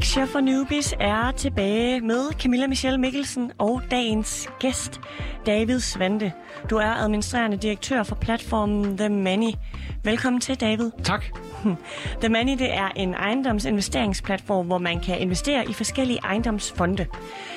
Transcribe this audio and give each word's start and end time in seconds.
Aktier 0.00 0.26
for 0.26 0.40
Newbies 0.40 0.94
er 1.00 1.30
tilbage 1.30 2.00
med 2.00 2.32
Camilla 2.38 2.66
Michelle 2.66 2.98
Mikkelsen 2.98 3.52
og 3.58 3.82
dagens 3.90 4.48
gæst, 4.58 5.00
David 5.46 5.80
Svante. 5.80 6.32
Du 6.70 6.76
er 6.76 6.90
administrerende 6.90 7.56
direktør 7.56 8.02
for 8.02 8.14
platformen 8.14 8.96
The 8.96 9.08
Money. 9.08 9.52
Velkommen 10.04 10.40
til, 10.40 10.60
David. 10.60 10.90
Tak. 11.04 11.24
The 12.22 12.28
Money 12.28 12.58
det 12.58 12.74
er 12.74 12.88
en 12.96 13.14
ejendomsinvesteringsplatform, 13.14 14.66
hvor 14.66 14.78
man 14.78 15.00
kan 15.00 15.18
investere 15.18 15.70
i 15.70 15.72
forskellige 15.72 16.18
ejendomsfonde. 16.24 17.06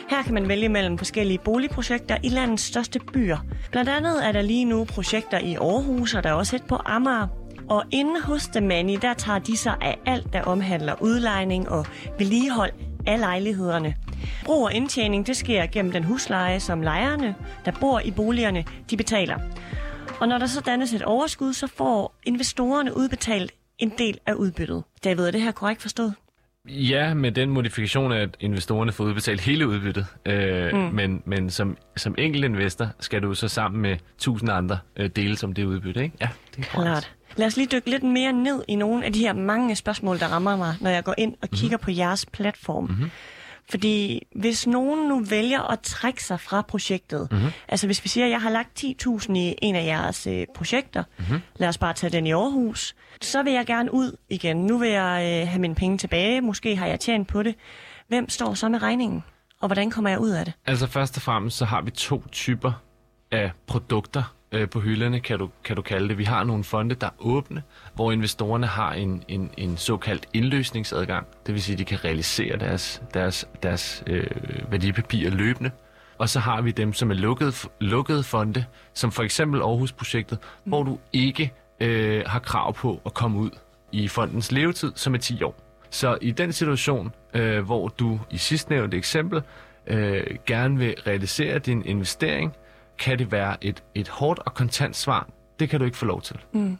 Her 0.09 0.23
kan 0.23 0.33
man 0.33 0.47
vælge 0.47 0.69
mellem 0.69 0.97
forskellige 0.97 1.39
boligprojekter 1.39 2.17
i 2.23 2.29
landets 2.29 2.63
største 2.63 2.99
byer. 3.13 3.37
Blandt 3.71 3.89
andet 3.89 4.27
er 4.27 4.31
der 4.31 4.41
lige 4.41 4.65
nu 4.65 4.83
projekter 4.83 5.39
i 5.39 5.55
Aarhus, 5.55 6.13
og 6.13 6.23
der 6.23 6.29
er 6.29 6.33
også 6.33 6.55
et 6.55 6.63
på 6.63 6.75
Amager. 6.85 7.42
Og 7.69 7.83
inde 7.91 8.21
hos 8.21 8.47
The 8.47 8.61
Money, 8.61 8.97
der 9.01 9.13
tager 9.13 9.39
de 9.39 9.57
sig 9.57 9.75
af 9.81 9.97
alt, 10.05 10.33
der 10.33 10.41
omhandler 10.41 11.01
udlejning 11.01 11.69
og 11.69 11.85
vedligehold 12.19 12.71
af 13.07 13.19
lejlighederne. 13.19 13.95
Brug 14.45 14.63
og 14.63 14.73
indtjening, 14.73 15.27
det 15.27 15.37
sker 15.37 15.65
gennem 15.65 15.91
den 15.91 16.03
husleje, 16.03 16.59
som 16.59 16.81
lejerne, 16.81 17.35
der 17.65 17.71
bor 17.79 17.99
i 17.99 18.11
boligerne, 18.11 18.65
de 18.89 18.97
betaler. 18.97 19.39
Og 20.19 20.27
når 20.27 20.37
der 20.37 20.45
så 20.45 20.61
dannes 20.61 20.93
et 20.93 21.01
overskud, 21.01 21.53
så 21.53 21.67
får 21.67 22.15
investorerne 22.23 22.97
udbetalt 22.97 23.51
en 23.77 23.91
del 23.97 24.17
af 24.25 24.33
udbyttet. 24.33 24.83
David, 25.03 25.27
er 25.27 25.31
det 25.31 25.41
her 25.41 25.51
korrekt 25.51 25.81
forstået? 25.81 26.13
Ja, 26.69 27.13
med 27.13 27.31
den 27.31 27.49
modifikation, 27.49 28.11
at 28.11 28.37
investorerne 28.39 28.91
får 28.91 29.03
udbetalt 29.03 29.41
hele 29.41 29.67
udbyttet. 29.67 30.05
Øh, 30.25 30.73
mm. 30.73 30.79
Men, 30.79 31.21
men 31.25 31.49
som, 31.49 31.77
som 31.97 32.15
enkelt 32.17 32.45
investor 32.45 32.89
skal 32.99 33.21
du 33.21 33.33
så 33.33 33.47
sammen 33.47 33.81
med 33.81 33.97
tusind 34.17 34.49
andre 34.49 34.79
øh, 34.97 35.09
dele 35.15 35.37
som 35.37 35.53
det 35.53 35.63
udbytte, 35.65 36.03
ikke? 36.03 36.17
Ja, 36.21 36.27
det 36.55 36.59
er 36.59 36.69
Klart. 36.69 36.85
korrekt. 36.85 37.13
Lad 37.35 37.47
os 37.47 37.57
lige 37.57 37.67
dykke 37.67 37.89
lidt 37.89 38.03
mere 38.03 38.33
ned 38.33 38.63
i 38.67 38.75
nogle 38.75 39.05
af 39.05 39.13
de 39.13 39.19
her 39.19 39.33
mange 39.33 39.75
spørgsmål, 39.75 40.19
der 40.19 40.27
rammer 40.27 40.55
mig, 40.55 40.75
når 40.81 40.89
jeg 40.89 41.03
går 41.03 41.15
ind 41.17 41.35
og 41.41 41.49
kigger 41.49 41.77
på 41.77 41.91
jeres 41.91 42.25
platform. 42.25 42.83
Mm-hmm. 42.83 43.11
Fordi 43.69 44.27
hvis 44.35 44.67
nogen 44.67 45.07
nu 45.09 45.19
vælger 45.19 45.71
at 45.71 45.79
trække 45.79 46.23
sig 46.23 46.39
fra 46.39 46.61
projektet, 46.61 47.27
mm-hmm. 47.31 47.49
altså 47.67 47.87
hvis 47.87 48.03
vi 48.03 48.09
siger, 48.09 48.25
at 48.25 48.31
jeg 48.31 48.41
har 48.41 48.49
lagt 48.49 48.83
10.000 48.83 49.33
i 49.33 49.55
en 49.61 49.75
af 49.75 49.85
jeres 49.85 50.27
øh, 50.27 50.45
projekter, 50.55 51.03
mm-hmm. 51.19 51.39
lad 51.55 51.69
os 51.69 51.77
bare 51.77 51.93
tage 51.93 52.11
den 52.11 52.27
i 52.27 52.31
Aarhus, 52.31 52.95
så 53.21 53.43
vil 53.43 53.53
jeg 53.53 53.65
gerne 53.65 53.93
ud 53.93 54.17
igen. 54.29 54.57
Nu 54.57 54.77
vil 54.77 54.89
jeg 54.89 55.41
øh, 55.41 55.47
have 55.47 55.61
mine 55.61 55.75
penge 55.75 55.97
tilbage, 55.97 56.41
måske 56.41 56.75
har 56.75 56.87
jeg 56.87 56.99
tjent 56.99 57.27
på 57.27 57.43
det. 57.43 57.55
Hvem 58.07 58.29
står 58.29 58.53
så 58.53 58.69
med 58.69 58.81
regningen? 58.81 59.23
Og 59.61 59.67
hvordan 59.67 59.91
kommer 59.91 60.09
jeg 60.09 60.19
ud 60.19 60.29
af 60.29 60.45
det? 60.45 60.53
Altså 60.65 60.87
først 60.87 61.17
og 61.17 61.21
fremmest, 61.21 61.57
så 61.57 61.65
har 61.65 61.81
vi 61.81 61.91
to 61.91 62.23
typer 62.31 62.71
af 63.31 63.51
produkter 63.67 64.35
øh, 64.53 64.69
på 64.69 64.79
hylderne, 64.79 65.19
kan 65.19 65.39
du, 65.39 65.49
kan 65.63 65.75
du 65.75 65.81
kalde 65.81 66.09
det. 66.09 66.17
Vi 66.17 66.23
har 66.23 66.43
nogle 66.43 66.63
fonde, 66.63 66.95
der 66.95 67.07
er 67.07 67.11
åbne, 67.19 67.63
hvor 67.93 68.11
investorerne 68.11 68.67
har 68.67 68.93
en, 68.93 69.23
en, 69.27 69.49
en 69.57 69.77
såkaldt 69.77 70.25
indløsningsadgang. 70.33 71.27
Det 71.45 71.53
vil 71.53 71.63
sige, 71.63 71.73
at 71.73 71.79
de 71.79 71.85
kan 71.85 72.03
realisere 72.05 72.57
deres, 72.57 73.01
deres, 73.13 73.47
deres 73.63 74.03
øh, 74.07 74.27
værdipapirer 74.71 75.31
løbende. 75.31 75.71
Og 76.17 76.29
så 76.29 76.39
har 76.39 76.61
vi 76.61 76.71
dem, 76.71 76.93
som 76.93 77.11
er 77.11 77.15
lukkede, 77.15 77.53
lukkede 77.79 78.23
fonde, 78.23 78.65
som 78.93 79.11
for 79.11 79.23
eksempel 79.23 79.61
Aarhus-projektet, 79.61 80.39
mm. 80.41 80.69
hvor 80.69 80.83
du 80.83 80.99
ikke 81.13 81.53
øh, 81.79 82.23
har 82.25 82.39
krav 82.39 82.73
på 82.73 83.01
at 83.05 83.13
komme 83.13 83.39
ud 83.39 83.49
i 83.91 84.07
fondens 84.07 84.51
levetid, 84.51 84.91
som 84.95 85.13
er 85.13 85.17
10 85.17 85.43
år. 85.43 85.55
Så 85.89 86.17
i 86.21 86.31
den 86.31 86.53
situation, 86.53 87.13
øh, 87.33 87.65
hvor 87.65 87.87
du 87.87 88.19
i 88.31 88.37
sidstnævnte 88.37 88.97
eksempel 88.97 89.41
øh, 89.87 90.23
gerne 90.45 90.77
vil 90.77 90.95
realisere 91.07 91.59
din 91.59 91.85
investering, 91.85 92.53
kan 93.03 93.19
det 93.19 93.31
være 93.31 93.57
et, 93.61 93.83
et 93.95 94.07
hårdt 94.09 94.39
og 94.39 94.53
kontant 94.53 94.95
svar. 94.95 95.29
Det 95.59 95.69
kan 95.69 95.79
du 95.79 95.85
ikke 95.85 95.97
få 95.97 96.05
lov 96.05 96.21
til. 96.21 96.35
Mm. 96.53 96.77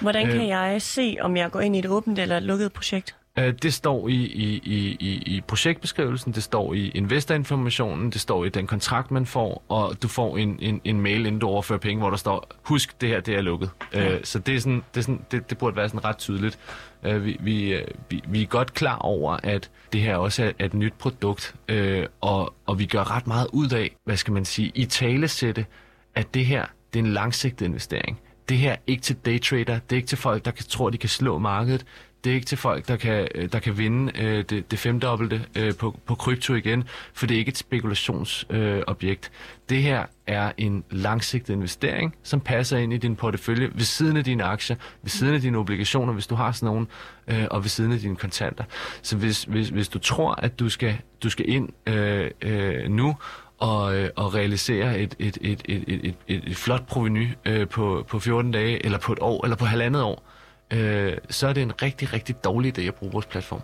Hvordan 0.00 0.26
kan 0.26 0.40
Øh. 0.40 0.48
jeg 0.48 0.82
se, 0.82 1.16
om 1.20 1.36
jeg 1.36 1.50
går 1.50 1.60
ind 1.60 1.76
i 1.76 1.78
et 1.78 1.86
åbent 1.86 2.18
eller 2.18 2.36
et 2.36 2.42
lukket 2.42 2.72
projekt? 2.72 3.16
Øh, 3.38 3.54
Det 3.62 3.74
står 3.74 4.08
i, 4.08 4.12
i, 4.14 4.60
i, 4.64 4.96
i, 5.00 5.22
i 5.36 5.40
projektbeskrivelsen, 5.40 6.32
det 6.32 6.42
står 6.42 6.74
i 6.74 6.88
investorinformationen, 6.88 8.10
det 8.10 8.20
står 8.20 8.44
i 8.44 8.48
den 8.48 8.66
kontrakt, 8.66 9.10
man 9.10 9.26
får, 9.26 9.64
og 9.68 10.02
du 10.02 10.08
får 10.08 10.36
en, 10.38 10.58
en, 10.62 10.80
en 10.84 11.00
mail, 11.00 11.26
inden 11.26 11.38
du 11.38 11.46
overfører 11.46 11.78
penge, 11.78 12.00
hvor 12.00 12.10
der 12.10 12.16
står, 12.16 12.50
husk, 12.62 13.00
det 13.00 13.08
her 13.08 13.20
det 13.20 13.34
er 13.34 13.40
lukket. 13.40 13.70
Ja. 13.94 14.14
Øh, 14.14 14.20
så 14.24 14.38
det, 14.38 14.54
er 14.54 14.60
sådan, 14.60 14.82
det, 14.94 15.00
er 15.00 15.02
sådan, 15.04 15.20
det, 15.30 15.50
det 15.50 15.58
burde 15.58 15.76
være 15.76 15.88
sådan 15.88 16.04
ret 16.04 16.18
tydeligt. 16.18 16.58
Øh, 17.04 17.24
vi, 17.24 17.36
vi, 17.40 17.72
øh, 17.72 17.84
vi, 18.10 18.22
vi 18.28 18.42
er 18.42 18.46
godt 18.46 18.74
klar 18.74 18.96
over, 18.98 19.36
at 19.42 19.70
det 19.92 20.00
her 20.00 20.16
også 20.16 20.52
er 20.58 20.64
et 20.64 20.74
nyt 20.74 20.94
produkt, 20.98 21.54
øh, 21.68 22.06
og, 22.20 22.54
og 22.66 22.78
vi 22.78 22.86
gør 22.86 23.16
ret 23.16 23.26
meget 23.26 23.46
ud 23.52 23.70
af, 23.70 23.96
hvad 24.04 24.16
skal 24.16 24.32
man 24.32 24.44
sige, 24.44 24.72
i 24.74 24.84
talesætte, 24.84 25.66
at 26.14 26.34
det 26.34 26.46
her 26.46 26.66
det 26.92 27.00
er 27.00 27.04
en 27.04 27.12
langsigtet 27.12 27.66
investering. 27.66 28.20
Det 28.48 28.56
her 28.58 28.72
er 28.72 28.76
ikke 28.86 29.02
til 29.02 29.16
daytrader, 29.16 29.78
det 29.78 29.92
er 29.92 29.96
ikke 29.96 30.08
til 30.08 30.18
folk, 30.18 30.44
der 30.44 30.50
kan, 30.50 30.64
tror, 30.68 30.90
de 30.90 30.98
kan 30.98 31.08
slå 31.08 31.38
markedet. 31.38 31.84
Det 32.26 32.32
er 32.32 32.34
ikke 32.34 32.46
til 32.46 32.58
folk, 32.58 32.88
der 32.88 32.96
kan, 32.96 33.28
øh, 33.34 33.52
der 33.52 33.58
kan 33.58 33.78
vinde 33.78 34.22
øh, 34.22 34.44
det, 34.50 34.70
det 34.70 34.78
femdobbelte 34.78 35.44
øh, 35.56 35.74
på, 35.74 35.98
på 36.06 36.14
krypto 36.14 36.54
igen, 36.54 36.84
for 37.12 37.26
det 37.26 37.34
er 37.34 37.38
ikke 37.38 37.48
et 37.48 37.58
spekulationsobjekt. 37.58 38.50
Øh, 38.50 38.82
objekt. 38.86 39.32
det 39.68 39.82
her 39.82 40.06
er 40.26 40.52
en 40.58 40.84
langsigtet 40.90 41.54
investering, 41.54 42.14
som 42.22 42.40
passer 42.40 42.78
ind 42.78 42.92
i 42.92 42.96
din 42.96 43.16
portefølje 43.16 43.70
ved 43.74 43.84
siden 43.84 44.16
af 44.16 44.24
dine 44.24 44.44
aktier, 44.44 44.76
ved 45.02 45.10
siden 45.10 45.34
af 45.34 45.40
dine 45.40 45.58
obligationer, 45.58 46.12
hvis 46.12 46.26
du 46.26 46.34
har 46.34 46.52
sådan 46.52 46.66
nogen, 46.66 46.88
øh, 47.28 47.44
og 47.50 47.62
ved 47.62 47.68
siden 47.68 47.92
af 47.92 47.98
dine 47.98 48.16
kontanter. 48.16 48.64
Så 49.02 49.16
hvis, 49.16 49.44
hvis, 49.44 49.68
hvis 49.68 49.88
du 49.88 49.98
tror, 49.98 50.34
at 50.34 50.58
du 50.58 50.68
skal, 50.68 50.98
du 51.22 51.30
skal 51.30 51.48
ind 51.48 51.68
øh, 51.86 52.30
øh, 52.42 52.88
nu 52.88 53.16
og, 53.58 53.96
øh, 53.96 54.10
og 54.16 54.34
realisere 54.34 54.98
et, 54.98 55.14
et, 55.18 55.38
et, 55.40 55.62
et, 55.64 55.84
et, 55.86 56.04
et, 56.04 56.14
et, 56.28 56.42
et 56.46 56.56
flot 56.56 56.86
proveny 56.86 57.28
øh, 57.44 57.68
på, 57.68 58.06
på 58.08 58.18
14 58.18 58.52
dage, 58.52 58.84
eller 58.84 58.98
på 58.98 59.12
et 59.12 59.18
år, 59.20 59.44
eller 59.44 59.56
på 59.56 59.64
halvandet 59.64 60.02
år, 60.02 60.22
øh, 60.70 61.16
så 61.30 61.48
er 61.48 61.52
det 61.52 61.62
en 61.62 61.82
rigtig, 61.82 62.12
rigtig 62.12 62.44
dårlig 62.44 62.78
idé 62.78 62.82
at 62.82 62.94
bruge 62.94 63.12
vores 63.12 63.26
platform. 63.26 63.60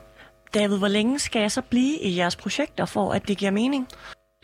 David, 0.55 0.79
hvor 0.79 0.89
længe 0.89 1.19
skal 1.19 1.41
jeg 1.41 1.53
så 1.53 1.63
blive 1.63 1.99
i 1.99 2.17
jeres 2.17 2.37
projekter, 2.37 2.85
for 2.85 3.13
at 3.13 3.29
det 3.29 3.39
giver 3.39 3.51
mening? 3.51 3.89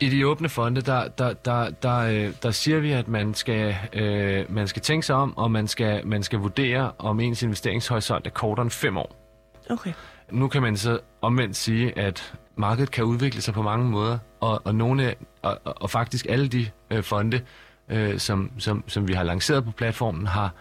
I 0.01 0.09
de 0.09 0.27
åbne 0.27 0.49
fonde, 0.49 0.81
der, 0.81 1.07
der, 1.07 1.33
der, 1.33 1.69
der, 1.69 1.97
øh, 1.97 2.33
der 2.43 2.51
siger 2.51 2.79
vi, 2.79 2.91
at 2.91 3.07
man 3.07 3.33
skal, 3.33 3.75
øh, 3.93 4.45
man 4.51 4.67
skal 4.67 4.81
tænke 4.81 5.05
sig 5.05 5.15
om, 5.15 5.37
og 5.37 5.51
man 5.51 5.67
skal, 5.67 6.07
man 6.07 6.23
skal 6.23 6.39
vurdere, 6.39 6.91
om 6.97 7.19
ens 7.19 7.43
investeringshorisont 7.43 8.27
er 8.27 8.31
kortere 8.31 8.63
end 8.63 8.71
fem 8.71 8.97
år. 8.97 9.15
Okay. 9.69 9.93
Nu 10.31 10.47
kan 10.47 10.61
man 10.61 10.77
så 10.77 10.99
omvendt 11.21 11.55
sige, 11.55 11.99
at 11.99 12.33
markedet 12.55 12.91
kan 12.91 13.03
udvikle 13.03 13.41
sig 13.41 13.53
på 13.53 13.61
mange 13.61 13.85
måder, 13.85 14.17
og, 14.39 14.61
og, 14.63 14.75
nogle, 14.75 15.15
og, 15.41 15.59
og 15.65 15.89
faktisk 15.89 16.25
alle 16.29 16.47
de 16.47 16.67
øh, 16.91 17.03
fonde, 17.03 17.41
øh, 17.89 18.19
som, 18.19 18.51
som, 18.57 18.83
som 18.87 19.07
vi 19.07 19.13
har 19.13 19.23
lanceret 19.23 19.65
på 19.65 19.71
platformen, 19.71 20.27
har, 20.27 20.53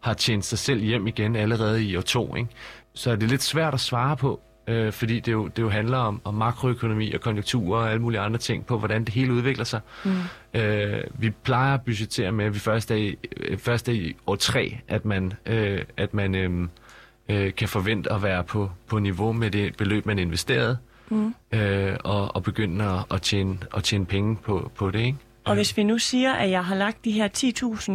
har 0.00 0.14
tjent 0.14 0.44
sig 0.44 0.58
selv 0.58 0.82
hjem 0.82 1.06
igen 1.06 1.36
allerede 1.36 1.84
i 1.84 1.96
år 1.96 2.00
to. 2.00 2.36
Ikke? 2.36 2.48
Så 2.94 3.10
er 3.10 3.16
det 3.16 3.28
lidt 3.28 3.42
svært 3.42 3.74
at 3.74 3.80
svare 3.80 4.16
på, 4.16 4.40
øh, 4.66 4.92
fordi 4.92 5.20
det 5.20 5.32
jo, 5.32 5.48
det 5.48 5.62
jo 5.62 5.68
handler 5.68 5.98
om, 5.98 6.20
om 6.24 6.34
makroøkonomi 6.34 7.12
og 7.12 7.20
konjunkturer 7.20 7.80
og 7.80 7.90
alle 7.90 8.02
mulige 8.02 8.20
andre 8.20 8.38
ting 8.38 8.66
på, 8.66 8.78
hvordan 8.78 9.04
det 9.04 9.14
hele 9.14 9.32
udvikler 9.32 9.64
sig. 9.64 9.80
Mm. 10.04 10.10
Øh, 10.54 11.04
vi 11.18 11.30
plejer 11.30 11.74
at 11.74 11.82
budgettere 11.82 12.32
med, 12.32 12.44
at 12.44 12.54
vi 12.54 12.58
først 12.58 12.90
er 12.90 12.94
i, 12.94 13.16
øh, 13.36 13.58
først 13.58 13.88
er 13.88 13.92
i 13.92 14.16
år 14.26 14.36
tre, 14.36 14.78
at 14.88 15.04
man, 15.04 15.32
øh, 15.46 15.84
at 15.96 16.14
man 16.14 16.34
øh, 16.34 16.68
øh, 17.28 17.54
kan 17.54 17.68
forvente 17.68 18.12
at 18.12 18.22
være 18.22 18.44
på, 18.44 18.70
på 18.86 18.98
niveau 18.98 19.32
med 19.32 19.50
det 19.50 19.76
beløb, 19.76 20.06
man 20.06 20.18
investerede, 20.18 20.78
mm. 21.08 21.34
øh, 21.52 21.96
og, 22.04 22.36
og 22.36 22.42
begynde 22.42 22.84
at, 22.84 23.04
at, 23.10 23.22
tjene, 23.22 23.58
at 23.76 23.84
tjene 23.84 24.06
penge 24.06 24.36
på, 24.36 24.70
på 24.74 24.90
det. 24.90 25.00
Ikke? 25.00 25.18
Og 25.44 25.54
hvis 25.54 25.76
vi 25.76 25.82
nu 25.82 25.98
siger, 25.98 26.32
at 26.32 26.50
jeg 26.50 26.64
har 26.64 26.74
lagt 26.74 27.04
de 27.04 27.12
her 27.12 27.28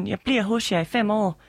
10.000, 0.04 0.10
jeg 0.10 0.20
bliver 0.24 0.44
hos 0.44 0.72
jer 0.72 0.80
i 0.80 0.86
fem 0.86 1.10
år, 1.10 1.42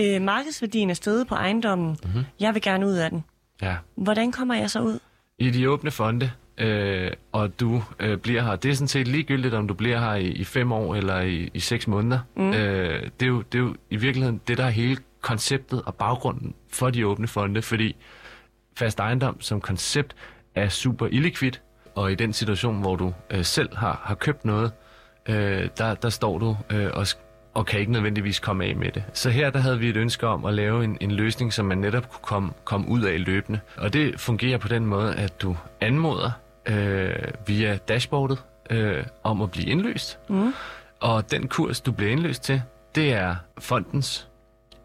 øh, 0.00 0.22
markedsværdien 0.22 0.90
er 0.90 0.94
steget 0.94 1.26
på 1.26 1.34
ejendommen, 1.34 1.96
mm-hmm. 2.04 2.24
jeg 2.40 2.54
vil 2.54 2.62
gerne 2.62 2.86
ud 2.86 2.92
af 2.92 3.10
den. 3.10 3.24
Ja. 3.62 3.76
Hvordan 3.94 4.32
kommer 4.32 4.54
jeg 4.54 4.70
så 4.70 4.80
ud? 4.80 4.98
I 5.38 5.50
de 5.50 5.70
åbne 5.70 5.90
fonde, 5.90 6.30
øh, 6.58 7.12
og 7.32 7.60
du 7.60 7.82
øh, 8.00 8.18
bliver 8.18 8.42
her, 8.42 8.56
det 8.56 8.70
er 8.70 8.74
sådan 8.74 8.88
set 8.88 9.08
ligegyldigt, 9.08 9.54
om 9.54 9.68
du 9.68 9.74
bliver 9.74 10.00
her 10.00 10.14
i, 10.14 10.26
i 10.26 10.44
fem 10.44 10.72
år 10.72 10.94
eller 10.94 11.20
i, 11.20 11.50
i 11.54 11.60
seks 11.60 11.86
måneder. 11.86 12.18
Mm. 12.36 12.52
Øh, 12.52 13.02
det, 13.20 13.26
er 13.26 13.30
jo, 13.30 13.42
det 13.42 13.58
er 13.58 13.62
jo 13.62 13.76
i 13.90 13.96
virkeligheden 13.96 14.40
det, 14.48 14.58
der 14.58 14.64
er 14.64 14.70
hele 14.70 14.96
konceptet 15.20 15.82
og 15.86 15.94
baggrunden 15.94 16.54
for 16.72 16.90
de 16.90 17.06
åbne 17.06 17.28
fonde, 17.28 17.62
fordi 17.62 17.96
fast 18.76 19.00
ejendom 19.00 19.40
som 19.40 19.60
koncept 19.60 20.16
er 20.54 20.68
super 20.68 21.06
illikvid, 21.06 21.52
og 21.94 22.12
i 22.12 22.14
den 22.14 22.32
situation, 22.32 22.80
hvor 22.80 22.96
du 22.96 23.12
øh, 23.30 23.44
selv 23.44 23.76
har, 23.76 24.00
har 24.04 24.14
købt 24.14 24.44
noget, 24.44 24.72
øh, 25.28 25.68
der, 25.78 25.94
der 25.94 26.08
står 26.08 26.38
du 26.38 26.56
øh, 26.70 26.90
og, 26.94 27.06
og 27.56 27.66
kan 27.66 27.80
ikke 27.80 27.92
nødvendigvis 27.92 28.40
komme 28.40 28.64
af 28.64 28.76
med 28.76 28.92
det. 28.92 29.04
Så 29.12 29.30
her 29.30 29.50
der 29.50 29.58
havde 29.58 29.78
vi 29.78 29.88
et 29.88 29.96
ønske 29.96 30.26
om 30.26 30.44
at 30.44 30.54
lave 30.54 30.84
en, 30.84 30.98
en 31.00 31.10
løsning, 31.10 31.52
som 31.52 31.66
man 31.66 31.78
netop 31.78 32.10
kunne 32.10 32.22
komme, 32.22 32.50
komme 32.64 32.88
ud 32.88 33.02
af 33.02 33.24
løbende. 33.24 33.60
Og 33.76 33.92
det 33.92 34.20
fungerer 34.20 34.58
på 34.58 34.68
den 34.68 34.86
måde, 34.86 35.14
at 35.14 35.42
du 35.42 35.56
anmoder 35.80 36.30
øh, 36.66 37.12
via 37.46 37.76
dashboardet 37.76 38.42
øh, 38.70 39.04
om 39.24 39.42
at 39.42 39.50
blive 39.50 39.66
indløst. 39.66 40.18
Mm. 40.28 40.54
Og 41.00 41.30
den 41.30 41.48
kurs, 41.48 41.80
du 41.80 41.92
bliver 41.92 42.12
indløst 42.12 42.42
til, 42.42 42.62
det 42.94 43.12
er 43.12 43.36
fondens 43.58 44.28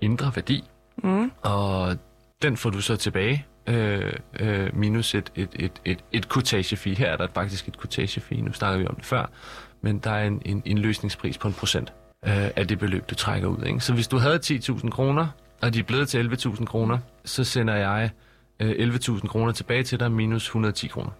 indre 0.01 0.31
værdi. 0.35 0.63
Mm. 1.03 1.31
Og 1.41 1.97
den 2.41 2.57
får 2.57 2.69
du 2.69 2.81
så 2.81 2.95
tilbage, 2.95 3.45
øh, 3.67 4.13
øh, 4.39 4.75
minus 4.75 5.15
et, 5.15 5.31
et, 5.35 5.49
et, 5.55 5.81
et, 5.85 5.99
et 6.11 6.29
quotage-fee. 6.29 6.95
Her 6.95 7.07
er 7.07 7.17
der 7.17 7.27
faktisk 7.33 7.67
et 7.67 7.79
quotage-fee, 7.79 8.41
nu 8.41 8.53
snakker 8.53 8.79
vi 8.79 8.87
om 8.87 8.95
det 8.95 9.05
før, 9.05 9.29
men 9.81 9.99
der 9.99 10.11
er 10.11 10.27
en, 10.27 10.41
en 10.45 10.61
indløsningspris 10.65 11.37
på 11.37 11.47
en 11.47 11.53
procent 11.53 11.93
øh, 12.25 12.49
af 12.55 12.67
det 12.67 12.79
beløb, 12.79 13.09
du 13.09 13.15
trækker 13.15 13.47
ud. 13.47 13.63
Ikke? 13.65 13.79
Så 13.79 13.93
hvis 13.93 14.07
du 14.07 14.17
havde 14.17 14.39
10.000 14.45 14.89
kroner, 14.89 15.27
og 15.61 15.73
de 15.73 15.79
er 15.79 15.83
blevet 15.83 16.09
til 16.09 16.29
11.000 16.47 16.65
kroner, 16.65 16.97
så 17.25 17.43
sender 17.43 17.75
jeg 17.75 18.09
øh, 18.59 18.71
11.000 18.71 19.27
kroner 19.27 19.51
tilbage 19.51 19.83
til 19.83 19.99
dig, 19.99 20.11
minus 20.11 20.43
110 20.45 20.87
kroner. 20.87 21.11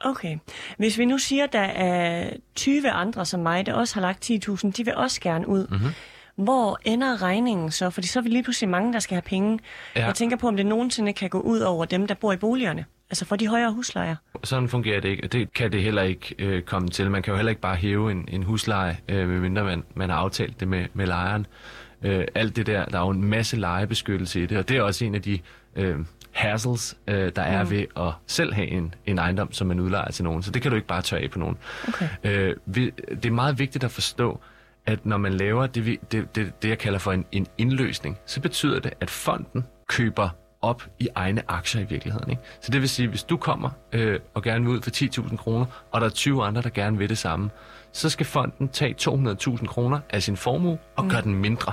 Okay. 0.00 0.38
Hvis 0.78 0.98
vi 0.98 1.04
nu 1.04 1.18
siger, 1.18 1.44
at 1.44 1.52
der 1.52 1.58
er 1.60 2.30
20 2.54 2.90
andre 2.90 3.24
som 3.26 3.40
mig, 3.40 3.66
der 3.66 3.74
også 3.74 3.94
har 3.94 4.00
lagt 4.00 4.30
10.000, 4.30 4.70
de 4.70 4.84
vil 4.84 4.94
også 4.94 5.20
gerne 5.20 5.48
ud. 5.48 5.66
Mhm. 5.70 5.90
Hvor 6.36 6.78
ender 6.84 7.22
regningen 7.22 7.70
så? 7.70 7.90
Fordi 7.90 8.06
så 8.06 8.18
er 8.18 8.22
vi 8.22 8.28
lige 8.28 8.42
pludselig 8.42 8.70
mange, 8.70 8.92
der 8.92 8.98
skal 8.98 9.14
have 9.14 9.22
penge. 9.22 9.58
Ja. 9.96 10.06
Jeg 10.06 10.14
tænker 10.14 10.36
på, 10.36 10.48
om 10.48 10.56
det 10.56 10.66
nogensinde 10.66 11.12
kan 11.12 11.30
gå 11.30 11.40
ud 11.40 11.60
over 11.60 11.84
dem, 11.84 12.06
der 12.06 12.14
bor 12.14 12.32
i 12.32 12.36
boligerne. 12.36 12.84
Altså 13.14 13.24
for 13.24 13.36
de 13.36 13.48
højere 13.48 13.72
huslejer. 13.72 14.16
Sådan 14.44 14.68
fungerer 14.68 15.00
det 15.00 15.08
ikke, 15.08 15.24
og 15.24 15.32
det 15.32 15.52
kan 15.52 15.72
det 15.72 15.82
heller 15.82 16.02
ikke 16.02 16.34
øh, 16.38 16.62
komme 16.62 16.88
til. 16.88 17.10
Man 17.10 17.22
kan 17.22 17.30
jo 17.32 17.36
heller 17.36 17.50
ikke 17.50 17.62
bare 17.62 17.76
hæve 17.76 18.10
en, 18.10 18.28
en 18.28 18.42
husleje, 18.42 18.98
øh, 19.08 19.28
medmindre 19.28 19.64
man, 19.64 19.82
man 19.94 20.10
har 20.10 20.16
aftalt 20.16 20.60
det 20.60 20.68
med, 20.68 20.86
med 20.94 21.06
lejeren. 21.06 21.46
Øh, 22.02 22.24
alt 22.34 22.56
det 22.56 22.66
der, 22.66 22.84
der 22.84 22.98
er 22.98 23.02
jo 23.02 23.08
en 23.10 23.24
masse 23.24 23.56
lejebeskyttelse 23.56 24.42
i 24.42 24.46
det, 24.46 24.58
og 24.58 24.68
det 24.68 24.76
er 24.76 24.82
også 24.82 25.04
en 25.04 25.14
af 25.14 25.22
de 25.22 25.38
øh, 25.76 25.96
hassles, 26.32 26.96
øh, 27.08 27.32
der 27.36 27.42
er 27.42 27.64
Mm. 27.64 27.70
ved 27.70 27.84
at 27.96 28.12
selv 28.26 28.52
have 28.54 28.66
en, 28.68 28.94
en 29.06 29.18
ejendom, 29.18 29.52
som 29.52 29.66
man 29.66 29.80
udlejer 29.80 30.10
til 30.10 30.24
nogen. 30.24 30.42
Så 30.42 30.50
det 30.50 30.62
kan 30.62 30.70
du 30.70 30.74
ikke 30.76 30.88
bare 30.88 31.02
tørre 31.02 31.20
af 31.20 31.30
på 31.30 31.38
nogen. 31.38 31.56
Okay. 31.88 32.08
Øh, 32.24 32.56
vi, 32.66 32.90
det 33.10 33.26
er 33.26 33.30
meget 33.30 33.58
vigtigt 33.58 33.84
at 33.84 33.90
forstå, 33.90 34.40
at 34.86 35.06
når 35.06 35.16
man 35.16 35.34
laver 35.34 35.66
det, 35.66 35.86
vi- 35.86 36.00
det, 36.12 36.36
det, 36.36 36.62
det 36.62 36.68
jeg 36.68 36.78
kalder 36.78 36.98
for 36.98 37.12
en, 37.12 37.24
en 37.32 37.46
indløsning, 37.58 38.18
så 38.26 38.40
betyder 38.40 38.80
det, 38.80 38.92
at 39.00 39.10
fonden 39.10 39.64
køber 39.88 40.28
op 40.64 40.82
i 40.98 41.08
egne 41.14 41.42
aktier 41.48 41.80
i 41.80 41.84
virkeligheden. 41.84 42.30
Ikke? 42.30 42.42
Så 42.60 42.72
det 42.72 42.80
vil 42.80 42.88
sige, 42.88 43.08
hvis 43.08 43.22
du 43.22 43.36
kommer 43.36 43.70
øh, 43.92 44.20
og 44.34 44.42
gerne 44.42 44.64
vil 44.64 44.74
ud 44.74 44.82
for 44.82 44.90
10.000 44.90 45.36
kroner, 45.36 45.66
og 45.92 46.00
der 46.00 46.06
er 46.06 46.10
20 46.10 46.44
andre, 46.44 46.62
der 46.62 46.68
gerne 46.70 46.98
vil 46.98 47.08
det 47.08 47.18
samme, 47.18 47.50
så 47.92 48.08
skal 48.08 48.26
fonden 48.26 48.68
tage 48.68 48.94
200.000 49.00 49.66
kroner 49.66 50.00
af 50.10 50.22
sin 50.22 50.36
formue 50.36 50.78
og 50.96 51.08
gøre 51.08 51.22
den 51.22 51.34
mindre. 51.34 51.72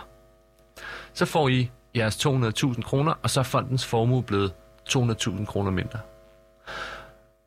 Så 1.14 1.26
får 1.26 1.48
I 1.50 1.70
jeres 1.96 2.26
200.000 2.26 2.82
kroner, 2.82 3.14
og 3.24 3.30
så 3.30 3.40
er 3.40 3.44
fondens 3.44 3.86
formue 3.86 4.24
blevet 4.24 4.54
200.000 4.90 5.46
kroner 5.46 5.72
mindre. 5.72 6.00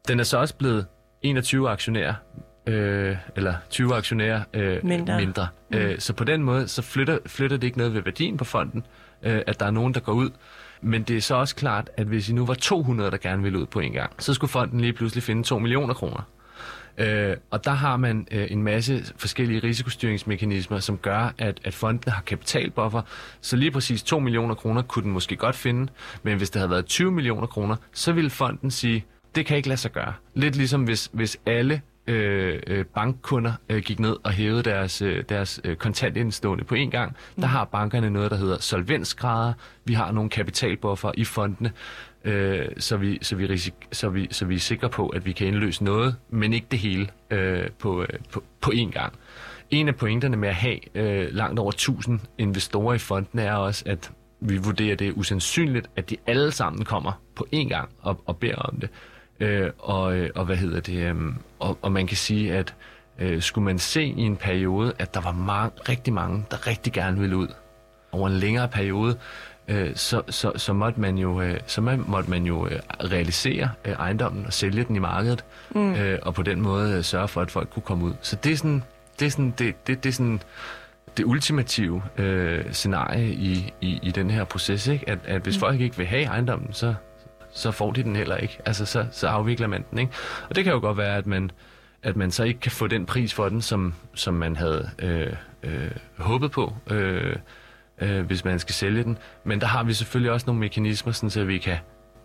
Den 0.09 0.21
er 0.21 0.25
så 0.25 0.39
også 0.39 0.55
blevet 0.55 0.87
21 1.23 1.71
aktionærer, 1.71 2.15
øh, 2.67 3.17
eller 3.37 3.55
20 3.71 3.95
aktionærer 3.95 4.43
øh, 4.53 4.85
Mindre. 4.85 5.17
mindre. 5.21 5.49
Mm. 5.71 5.77
Øh, 5.77 5.99
så 5.99 6.13
på 6.13 6.25
den 6.25 6.43
måde, 6.43 6.69
så 6.69 6.83
flytter, 6.83 7.19
flytter 7.27 7.57
det 7.57 7.67
ikke 7.67 7.79
noget 7.79 7.95
ved 7.95 8.03
værdien 8.03 8.37
på 8.37 8.45
fonden, 8.45 8.87
øh, 9.23 9.43
at 9.47 9.61
der 9.61 9.67
er 9.67 9.71
nogen, 9.71 9.95
der 9.95 10.01
går 10.01 10.13
ud. 10.13 10.31
Men 10.81 11.03
det 11.03 11.17
er 11.17 11.21
så 11.21 11.35
også 11.35 11.57
klart, 11.57 11.91
at 11.97 12.07
hvis 12.07 12.29
I 12.29 12.33
nu 12.33 12.47
var 12.47 12.55
200, 12.55 13.11
der 13.11 13.17
gerne 13.17 13.43
ville 13.43 13.59
ud 13.59 13.67
på 13.67 13.81
en 13.81 13.93
gang, 13.93 14.13
så 14.19 14.35
skulle 14.35 14.51
fonden 14.51 14.81
lige 14.81 14.93
pludselig 14.93 15.23
finde 15.23 15.43
2 15.43 15.59
millioner 15.59 15.95
kroner. 15.95 16.23
Øh, 16.99 17.37
og 17.51 17.65
der 17.65 17.71
har 17.71 17.97
man 17.97 18.29
øh, 18.31 18.47
en 18.51 18.63
masse 18.63 19.05
forskellige 19.17 19.61
risikostyringsmekanismer, 19.63 20.79
som 20.79 20.99
gør, 20.99 21.35
at, 21.39 21.61
at 21.65 21.75
fonden 21.75 22.13
har 22.13 22.23
kapitalbuffer. 22.23 23.03
Så 23.41 23.57
lige 23.57 23.71
præcis 23.71 24.03
2 24.03 24.19
millioner 24.19 24.55
kroner 24.55 24.83
kunne 24.83 25.03
den 25.03 25.13
måske 25.13 25.37
godt 25.37 25.57
finde, 25.57 25.93
men 26.23 26.37
hvis 26.37 26.51
det 26.51 26.61
havde 26.61 26.71
været 26.71 26.87
20 26.87 27.13
millioner 27.13 27.47
kroner, 27.47 27.77
så 27.93 28.13
ville 28.13 28.31
fonden 28.31 28.71
sige, 28.71 29.05
det 29.35 29.47
kan 29.47 29.57
ikke 29.57 29.69
lade 29.69 29.81
sig 29.81 29.93
gøre. 29.93 30.13
Lidt 30.35 30.57
ligesom 30.57 30.85
hvis, 30.85 31.11
hvis 31.13 31.39
alle 31.47 31.83
øh, 32.07 32.61
øh, 32.67 32.85
bankkunder 32.85 33.53
øh, 33.69 33.83
gik 33.83 33.99
ned 34.01 34.17
og 34.25 34.33
hævede 34.33 34.63
deres, 34.63 35.03
øh, 35.03 35.25
deres 35.29 35.61
øh, 35.65 35.77
kontantindstående 35.77 36.65
på 36.65 36.75
en 36.75 36.91
gang. 36.91 37.17
Der 37.37 37.47
har 37.47 37.65
bankerne 37.65 38.11
noget, 38.11 38.31
der 38.31 38.37
hedder 38.37 38.59
solvensgrader. 38.61 39.53
Vi 39.85 39.95
har 39.95 40.13
nogle 40.13 40.31
kapitalbuffer 40.31 41.13
i 41.15 41.25
fondene, 41.25 41.73
øh, 42.25 42.67
så, 42.79 42.97
vi, 42.97 43.19
så, 43.23 43.37
vi 43.37 43.47
risik- 43.47 43.89
så, 43.93 44.09
vi, 44.09 44.29
så 44.31 44.45
vi 44.45 44.55
er 44.55 44.59
sikre 44.59 44.89
på, 44.89 45.09
at 45.09 45.27
vi 45.27 45.33
kan 45.33 45.47
indløse 45.47 45.85
noget, 45.85 46.17
men 46.31 46.53
ikke 46.53 46.67
det 46.71 46.79
hele 46.79 47.09
øh, 47.31 47.71
på, 47.79 48.03
øh, 48.03 48.09
på, 48.33 48.43
på 48.61 48.71
én 48.75 48.91
gang. 48.91 49.13
En 49.71 49.89
af 49.89 49.97
pointerne 49.97 50.37
med 50.37 50.49
at 50.49 50.55
have 50.55 50.97
øh, 50.97 51.29
langt 51.35 51.59
over 51.59 51.71
1000 51.71 52.21
investorer 52.39 52.95
i 52.95 52.99
fonden 52.99 53.39
er 53.39 53.55
også, 53.55 53.83
at 53.87 54.11
vi 54.41 54.57
vurderer, 54.57 54.97
det 54.97 55.09
er 55.09 55.13
usandsynligt, 55.13 55.91
at 55.97 56.11
de 56.11 56.17
alle 56.27 56.51
sammen 56.51 56.85
kommer 56.85 57.13
på 57.37 57.47
én 57.55 57.69
gang 57.69 57.89
og, 58.03 58.23
og 58.27 58.37
beder 58.37 58.57
om 58.57 58.81
det. 58.81 58.91
Øh, 59.45 59.71
og, 59.79 60.17
øh, 60.17 60.31
og 60.35 60.45
hvad 60.45 60.57
hedder 60.57 60.81
det? 60.81 60.97
Øh, 60.97 61.15
og, 61.59 61.79
og 61.83 61.93
man 61.93 62.07
kan 62.07 62.17
sige, 62.17 62.53
at 62.53 62.75
øh, 63.19 63.43
skulle 63.43 63.65
man 63.65 63.79
se 63.79 64.03
i 64.05 64.21
en 64.21 64.37
periode, 64.37 64.93
at 64.99 65.15
der 65.15 65.21
var 65.21 65.33
mange, 65.33 65.71
rigtig 65.89 66.13
mange, 66.13 66.45
der 66.51 66.67
rigtig 66.67 66.93
gerne 66.93 67.21
ville 67.21 67.37
ud 67.37 67.49
over 68.13 68.29
en 68.29 68.35
længere 68.35 68.69
periode, 68.69 69.17
øh, 69.69 69.91
så, 69.95 70.23
så, 70.29 70.53
så 70.57 70.73
måtte 70.73 71.01
man 71.01 71.19
jo, 71.19 71.41
øh, 71.41 71.61
så 71.67 71.81
man, 71.81 72.05
måtte 72.07 72.31
man 72.31 72.45
jo 72.45 72.67
øh, 72.67 72.79
realisere 73.01 73.71
øh, 73.85 73.93
ejendommen 73.93 74.47
og 74.47 74.53
sælge 74.53 74.85
den 74.85 74.97
i 74.97 74.99
markedet, 74.99 75.45
mm. 75.75 75.95
øh, 75.95 76.19
og 76.23 76.35
på 76.35 76.43
den 76.43 76.61
måde 76.61 76.97
øh, 76.97 77.05
sørge 77.05 77.29
for, 77.29 77.41
at 77.41 77.51
folk 77.51 77.71
kunne 77.71 77.83
komme 77.83 78.05
ud. 78.05 78.13
Så 78.21 78.37
det 78.37 78.53
er 78.53 78.57
sådan, 78.57 78.83
det 79.19 79.27
er 79.27 79.31
sådan, 79.31 79.55
det, 79.59 79.87
det, 79.87 80.05
det 80.05 80.09
er 80.09 80.13
sådan 80.13 80.41
det 81.17 81.25
ultimative 81.25 82.03
øh, 82.19 82.73
scenarie 82.73 83.33
i, 83.33 83.73
i, 83.81 83.99
i 84.03 84.11
den 84.11 84.31
her 84.31 84.45
proces, 84.45 84.87
ikke? 84.87 85.09
At, 85.09 85.19
at 85.25 85.43
hvis 85.43 85.57
mm. 85.57 85.61
folk 85.61 85.81
ikke 85.81 85.97
vil 85.97 86.07
have 86.07 86.25
ejendommen, 86.25 86.73
så, 86.73 86.95
så 87.55 87.71
får 87.71 87.93
de 87.93 88.03
den 88.03 88.17
heller 88.17 88.37
ikke. 88.37 88.59
Altså, 88.67 88.87
så, 88.87 89.07
så 89.13 89.29
afvikler 89.29 89.67
man 89.67 89.85
den, 89.91 89.99
ikke? 89.99 90.13
Og 90.49 90.57
det 90.57 90.65
kan 90.65 90.73
jo 90.73 90.81
godt 90.81 90.97
være, 90.97 91.17
at 91.17 91.27
man, 91.27 91.51
at 92.03 92.17
man 92.17 92.31
så 92.31 92.45
ikke 92.45 92.61
kan 92.61 92.73
få 92.73 92.87
den 92.87 93.07
pris 93.07 93.35
for 93.35 93.49
den, 93.49 93.63
som, 93.63 93.95
som 94.15 94.35
man 94.35 94.57
havde 94.57 94.91
øh, 94.99 95.33
øh, 95.63 95.91
håbet 96.19 96.51
på, 96.51 96.75
øh, 96.91 97.37
øh, 97.99 98.27
hvis 98.27 98.45
man 98.45 98.59
skal 98.59 98.75
sælge 98.75 99.05
den. 99.05 99.19
Men 99.45 99.61
der 99.61 99.67
har 99.67 99.83
vi 99.83 99.93
selvfølgelig 99.93 100.33
også 100.33 100.47
nogle 100.47 100.61
mekanismer, 100.61 101.13
sådan, 101.13 101.31
så 101.31 101.45
vi 101.45 101.59
kan, 101.59 101.77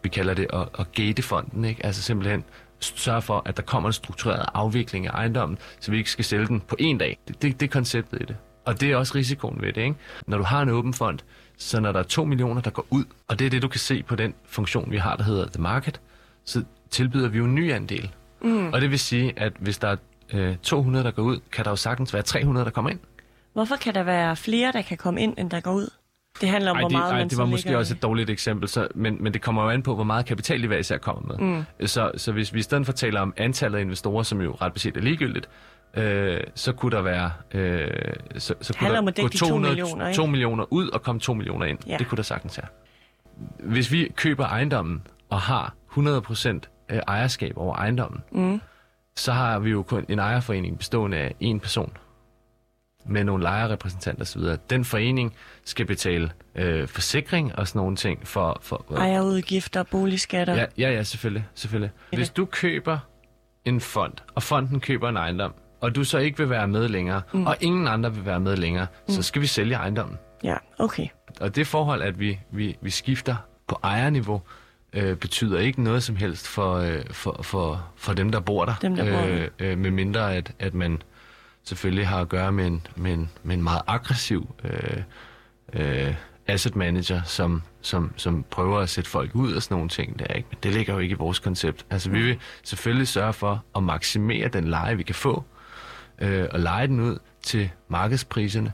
vi 0.04 0.10
kalder 0.10 0.34
det 0.34 0.48
at, 0.54 0.68
at 0.80 0.92
gate 0.92 1.22
fonden, 1.22 1.66
ikke? 1.66 1.86
Altså 1.86 2.02
simpelthen 2.02 2.44
sørge 2.80 3.22
for, 3.22 3.42
at 3.46 3.58
der 3.58 3.64
kommer 3.64 3.90
en 3.90 3.94
struktureret 3.94 4.46
afvikling 4.54 5.08
af 5.08 5.12
ejendommen, 5.12 5.58
så 5.80 5.92
vi 5.92 5.98
ikke 5.98 6.12
skal 6.12 6.26
sælge 6.26 6.48
den 6.48 6.60
på 6.60 6.76
en 6.80 6.98
dag. 6.98 7.18
Det, 7.28 7.42
det, 7.42 7.60
det 7.60 7.66
er 7.66 7.72
konceptet 7.72 8.22
i 8.22 8.26
det. 8.26 8.36
Og 8.66 8.82
det 8.82 8.92
er 8.92 8.96
også 8.96 9.16
risikoen 9.16 9.62
ved 9.62 9.74
det, 9.74 9.82
ikke? 9.82 9.96
Når 10.28 10.38
du 10.38 10.44
har 10.44 10.62
en 10.62 10.70
åben 10.70 10.94
fond, 10.94 11.20
så 11.60 11.80
når 11.80 11.92
der 11.92 12.00
er 12.00 12.04
2 12.04 12.26
millioner, 12.26 12.62
der 12.62 12.70
går 12.70 12.86
ud, 12.90 13.04
og 13.28 13.40
det 13.40 13.46
er 13.46 13.50
det, 13.50 13.62
du 13.62 13.68
kan 13.68 13.80
se 13.80 14.04
på 14.04 14.16
den 14.16 14.34
funktion, 14.46 14.92
vi 14.92 14.98
har, 14.98 15.16
der 15.16 15.24
hedder 15.24 15.48
The 15.48 15.62
Market, 15.62 16.02
så 16.46 16.64
tilbyder 16.90 17.30
vi 17.30 17.38
jo 17.38 17.46
en 17.46 17.56
ny 17.56 17.74
andel. 17.74 18.12
Mm. 18.42 18.74
Og 18.74 18.82
det 18.82 18.92
vil 18.92 19.00
sige, 19.00 19.34
at 19.38 19.54
hvis 19.60 19.78
der 19.78 19.88
er 19.88 19.96
øh, 20.34 20.58
200, 20.64 21.06
der 21.06 21.12
går 21.12 21.24
ud, 21.24 21.40
kan 21.52 21.66
der 21.66 21.72
jo 21.72 21.76
sagtens 21.76 22.14
være 22.14 22.24
300, 22.24 22.66
der 22.66 22.72
kommer 22.72 22.92
ind. 22.92 23.00
Hvorfor 23.54 23.76
kan 23.76 23.94
der 23.94 24.04
være 24.04 24.36
flere, 24.36 24.72
der 24.72 24.82
kan 24.82 24.98
komme 24.98 25.22
ind, 25.22 25.34
end 25.38 25.50
der 25.50 25.60
går 25.60 25.74
ud? 25.74 25.90
Det 26.42 26.50
handler 26.50 26.72
om, 26.72 26.78
Ej, 26.78 26.82
hvor 26.82 26.90
det, 26.90 26.98
meget 26.98 27.12
ej, 27.12 27.18
man 27.20 27.30
det 27.30 27.38
var 27.38 27.46
måske 27.46 27.78
også 27.78 27.94
et 27.94 28.02
dårligt 28.02 28.30
eksempel, 28.30 28.70
så, 28.70 28.88
men, 28.96 29.18
men 29.24 29.34
det 29.34 29.42
kommer 29.42 29.64
jo 29.64 29.70
an 29.70 29.82
på, 29.82 29.96
hvor 29.96 30.04
meget 30.04 30.26
kapital 30.26 30.62
de 30.62 30.68
hver 30.68 30.78
især 30.78 30.98
kommer 30.98 31.38
med. 31.38 31.48
Mm. 31.80 31.88
Så, 31.88 32.12
så 32.18 32.32
hvis 32.32 32.54
vi 32.54 32.60
i 32.60 32.62
stedet 32.62 32.86
for 32.86 32.94
taler 32.94 33.22
om 33.22 33.34
antallet 33.38 33.78
af 33.78 33.82
investorer, 33.82 34.24
som 34.24 34.42
jo 34.42 34.58
ret 34.62 34.74
beset 34.74 34.98
er 34.98 35.02
ligegyldigt, 35.02 35.50
øh, 35.94 36.40
så 36.56 36.74
kunne 36.74 36.92
der 36.92 37.02
være 37.02 37.32
øh, 37.52 37.90
så, 38.38 38.54
så 38.62 38.74
kunne 38.80 38.90
der 38.94 39.02
gå 39.02 39.28
de 39.28 39.38
to 39.38 39.48
200, 39.48 39.72
millioner, 39.76 40.08
ikke? 40.08 40.18
2 40.18 40.26
millioner 40.26 40.66
ud 40.74 40.90
og 40.90 41.02
komme 41.02 41.22
2 41.22 41.34
millioner 41.34 41.66
ind. 41.66 41.80
Ja. 41.88 41.98
Det 41.98 42.08
kunne 42.08 42.18
der 42.18 42.24
sagtens 42.24 42.58
være. 42.58 42.68
Hvis 43.60 43.92
vi 43.92 44.12
køber 44.16 44.46
ejendommen 44.46 45.02
og 45.30 45.42
har 45.42 45.76
100% 45.92 46.48
øh, 46.90 47.00
ejerskab 47.08 47.58
over 47.58 47.76
ejendommen, 47.76 48.22
Mm. 48.32 48.62
så 49.16 49.32
har 49.32 49.60
vi 49.60 49.70
jo 49.70 49.84
kun 49.84 50.06
en 50.10 50.20
ejerforening 50.20 50.78
bestående 50.78 51.18
af 51.18 51.36
en 51.40 51.60
person 51.60 51.98
med 53.06 53.24
nogle 53.24 53.44
lejerrepræsentanter 53.44 54.22
osv. 54.22 54.42
Den 54.70 54.86
forening 54.86 55.36
skal 55.66 55.86
betale 55.86 56.32
øh, 56.56 56.88
forsikring 56.88 57.56
og 57.56 57.68
sådan 57.68 57.80
nogle 57.80 57.96
ting 57.96 58.28
for... 58.28 58.60
for 58.62 58.86
Ejerudgifter, 58.98 59.84
boligskatter. 59.84 60.56
ja, 60.56 60.66
ja, 60.78 60.92
ja, 60.92 61.04
selvfølgelig. 61.04 61.46
selvfølgelig. 61.54 61.92
Hvis 62.14 62.30
du 62.30 62.46
køber 62.46 63.00
en 63.66 63.82
fond, 63.82 64.14
og 64.36 64.44
fonden 64.44 64.80
køber 64.80 65.10
en 65.10 65.18
ejendom, 65.18 65.54
og 65.82 65.96
du 65.96 66.04
så 66.04 66.18
ikke 66.18 66.38
vil 66.38 66.50
være 66.50 66.68
med 66.68 66.88
længere, 66.88 67.22
mm. 67.34 67.48
og 67.48 67.56
ingen 67.62 67.88
andre 67.88 68.14
vil 68.14 68.26
være 68.26 68.40
med 68.40 68.58
længere, 68.58 68.88
mm. 69.08 69.14
så 69.14 69.22
skal 69.22 69.42
vi 69.42 69.48
sælge 69.48 69.76
ejendommen. 69.76 70.18
ja 70.44 70.56
okay. 70.78 71.08
Og 71.42 71.56
det 71.56 71.68
forhold, 71.68 72.02
at 72.02 72.20
vi, 72.20 72.40
vi, 72.52 72.78
vi 72.82 72.90
skifter 72.90 73.36
på 73.68 73.80
ejerniveau, 73.84 74.42
øh, 74.94 75.16
betyder 75.16 75.60
ikke 75.60 75.84
noget 75.84 76.04
som 76.04 76.16
helst 76.16 76.48
for, 76.48 76.76
øh, 76.76 77.02
for, 77.12 77.40
for, 77.42 77.88
for 77.96 78.14
dem, 78.14 78.32
der 78.32 78.40
bor 78.40 78.66
der. 78.66 78.76
Dem, 78.82 78.96
der 78.96 79.04
bor 79.04 79.28
der. 79.28 79.50
øh, 79.60 79.72
øh, 79.72 79.78
med 79.78 79.92
mindre, 79.92 80.36
at, 80.36 80.52
at 80.60 80.74
man 80.74 81.02
selvfølgelig 81.64 82.08
har 82.08 82.22
at 82.22 82.30
gøre 82.30 82.52
med 82.52 82.66
en, 82.68 82.88
med 82.96 83.14
en, 83.14 83.30
med 83.44 83.56
en 83.56 83.64
meget 83.64 83.82
aggressiv 83.88 84.56
øh, 84.64 85.04
øh, 85.74 86.14
asset 86.48 86.76
manager, 86.76 87.22
som, 87.24 87.62
som, 87.82 88.14
som 88.16 88.46
prøver 88.50 88.80
at 88.80 88.90
sætte 88.90 89.10
folk 89.10 89.36
ud 89.36 89.54
og 89.54 89.64
sådan 89.64 89.76
nogle 89.76 89.90
ting 89.90 90.20
der, 90.20 90.34
ikke? 90.34 90.48
Men 90.50 90.58
det 90.64 90.74
ligger 90.74 90.94
jo 90.94 91.00
ikke 91.00 91.14
i 91.14 91.18
vores 91.18 91.40
koncept. 91.40 91.86
Altså, 91.90 92.10
vi 92.10 92.22
vil 92.22 92.38
selvfølgelig 92.64 93.08
sørge 93.08 93.34
for 93.34 93.64
at 93.76 93.84
maksimere 93.84 94.48
den 94.48 94.68
leje, 94.68 94.98
vi 94.98 95.04
kan 95.04 95.16
få, 95.16 95.44
øh, 96.22 96.48
og 96.52 96.60
lege 96.60 96.88
den 96.88 97.00
ud 97.00 97.18
til 97.44 97.70
markedspriserne. 97.88 98.72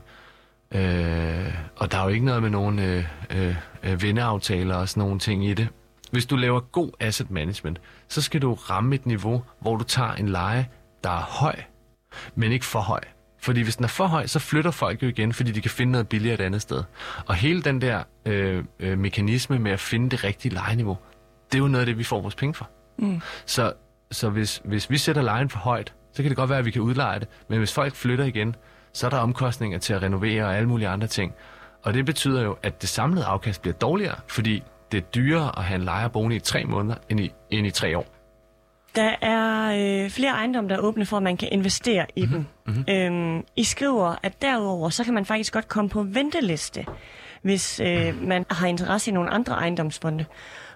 Øh, 0.72 1.54
og 1.76 1.92
der 1.92 1.98
er 1.98 2.02
jo 2.02 2.08
ikke 2.08 2.24
noget 2.24 2.42
med 2.42 2.50
nogen 2.50 2.78
øh, 2.78 3.04
øh, 3.30 3.56
øh, 3.82 4.02
venneaftaler 4.02 4.74
og 4.74 4.88
sådan 4.88 5.00
nogle 5.00 5.18
ting 5.18 5.46
i 5.46 5.54
det. 5.54 5.68
Hvis 6.10 6.26
du 6.26 6.36
laver 6.36 6.60
god 6.60 6.90
asset 7.00 7.30
management, 7.30 7.80
så 8.08 8.22
skal 8.22 8.42
du 8.42 8.54
ramme 8.54 8.94
et 8.94 9.06
niveau, 9.06 9.42
hvor 9.60 9.76
du 9.76 9.84
tager 9.84 10.12
en 10.12 10.28
leje, 10.28 10.66
der 11.04 11.10
er 11.10 11.22
høj, 11.22 11.56
men 12.34 12.52
ikke 12.52 12.64
for 12.64 12.80
høj. 12.80 13.00
Fordi 13.38 13.62
hvis 13.62 13.76
den 13.76 13.84
er 13.84 13.88
for 13.88 14.06
høj, 14.06 14.26
så 14.26 14.38
flytter 14.38 14.70
folk 14.70 15.02
jo 15.02 15.08
igen, 15.08 15.32
fordi 15.32 15.52
de 15.52 15.60
kan 15.60 15.70
finde 15.70 15.92
noget 15.92 16.08
billigere 16.08 16.34
et 16.34 16.40
andet 16.40 16.62
sted. 16.62 16.82
Og 17.26 17.34
hele 17.34 17.62
den 17.62 17.80
der 17.80 18.02
øh, 18.26 18.64
øh, 18.80 18.98
mekanisme 18.98 19.58
med 19.58 19.72
at 19.72 19.80
finde 19.80 20.10
det 20.10 20.24
rigtige 20.24 20.54
lejeniveau, 20.54 20.98
det 21.52 21.58
er 21.58 21.62
jo 21.62 21.68
noget 21.68 21.80
af 21.80 21.86
det, 21.86 21.98
vi 21.98 22.04
får 22.04 22.20
vores 22.20 22.34
penge 22.34 22.54
for. 22.54 22.70
Mm. 22.98 23.20
Så, 23.46 23.72
så 24.10 24.30
hvis, 24.30 24.60
hvis 24.64 24.90
vi 24.90 24.98
sætter 24.98 25.22
lejen 25.22 25.50
for 25.50 25.58
højt, 25.58 25.94
så 26.16 26.22
kan 26.22 26.30
det 26.30 26.36
godt 26.36 26.50
være, 26.50 26.58
at 26.58 26.64
vi 26.64 26.70
kan 26.70 26.82
udleje 26.82 27.20
det. 27.20 27.28
Men 27.48 27.58
hvis 27.58 27.72
folk 27.72 27.94
flytter 27.94 28.24
igen, 28.24 28.56
så 28.92 29.06
er 29.06 29.10
der 29.10 29.18
omkostninger 29.18 29.78
til 29.78 29.92
at 29.94 30.02
renovere 30.02 30.44
og 30.44 30.56
alle 30.56 30.68
mulige 30.68 30.88
andre 30.88 31.06
ting. 31.06 31.34
Og 31.82 31.94
det 31.94 32.06
betyder 32.06 32.42
jo, 32.42 32.56
at 32.62 32.82
det 32.82 32.88
samlede 32.88 33.24
afkast 33.24 33.62
bliver 33.62 33.74
dårligere, 33.74 34.14
fordi 34.28 34.62
det 34.92 34.98
er 34.98 35.02
dyrere 35.02 35.58
at 35.58 35.64
have 35.64 35.76
en 35.78 35.84
lejerbolig 35.84 36.36
i 36.36 36.40
tre 36.40 36.64
måneder 36.64 36.96
end 37.08 37.20
i, 37.20 37.32
end 37.50 37.66
i 37.66 37.70
tre 37.70 37.98
år. 37.98 38.06
Der 38.94 39.14
er 39.20 39.72
øh, 40.04 40.10
flere 40.10 40.32
ejendomme, 40.32 40.70
der 40.70 40.76
er 40.76 40.80
åbne 40.80 41.06
for, 41.06 41.16
at 41.16 41.22
man 41.22 41.36
kan 41.36 41.48
investere 41.52 42.06
i 42.16 42.26
dem. 42.26 42.46
Mm-hmm. 42.66 42.84
Øhm, 42.90 43.44
I 43.56 43.64
skriver, 43.64 44.14
at 44.22 44.42
derudover, 44.42 44.88
så 44.88 45.04
kan 45.04 45.14
man 45.14 45.24
faktisk 45.24 45.52
godt 45.52 45.68
komme 45.68 45.88
på 45.90 46.02
venteliste, 46.02 46.86
hvis 47.42 47.80
øh, 47.80 48.22
man 48.22 48.44
har 48.50 48.66
interesse 48.66 49.10
i 49.10 49.14
nogle 49.14 49.30
andre 49.30 49.54
ejendomsfonde. 49.54 50.24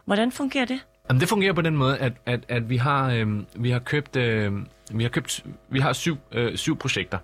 Hvordan 0.05 0.33
fungerer 0.33 0.65
det? 0.65 0.81
Jamen, 1.11 1.21
det 1.21 1.29
fungerer 1.29 1.53
på 1.53 1.63
den 1.63 1.77
måde, 1.77 1.99
at, 1.99 2.13
at, 2.27 2.41
at 2.49 2.71
vi 2.71 2.77
har 2.77 3.11
øh, 3.11 3.27
vi 3.55 3.71
har 3.71 3.79
købt 3.79 4.17
øh, 4.17 4.53
vi 4.93 5.03
har 5.03 5.11
købt 5.11 5.45
vi 5.69 5.81
har 5.81 5.93
syv 5.93 6.17
øh, 6.33 6.57
syv 6.57 6.79
projekter. 6.79 7.19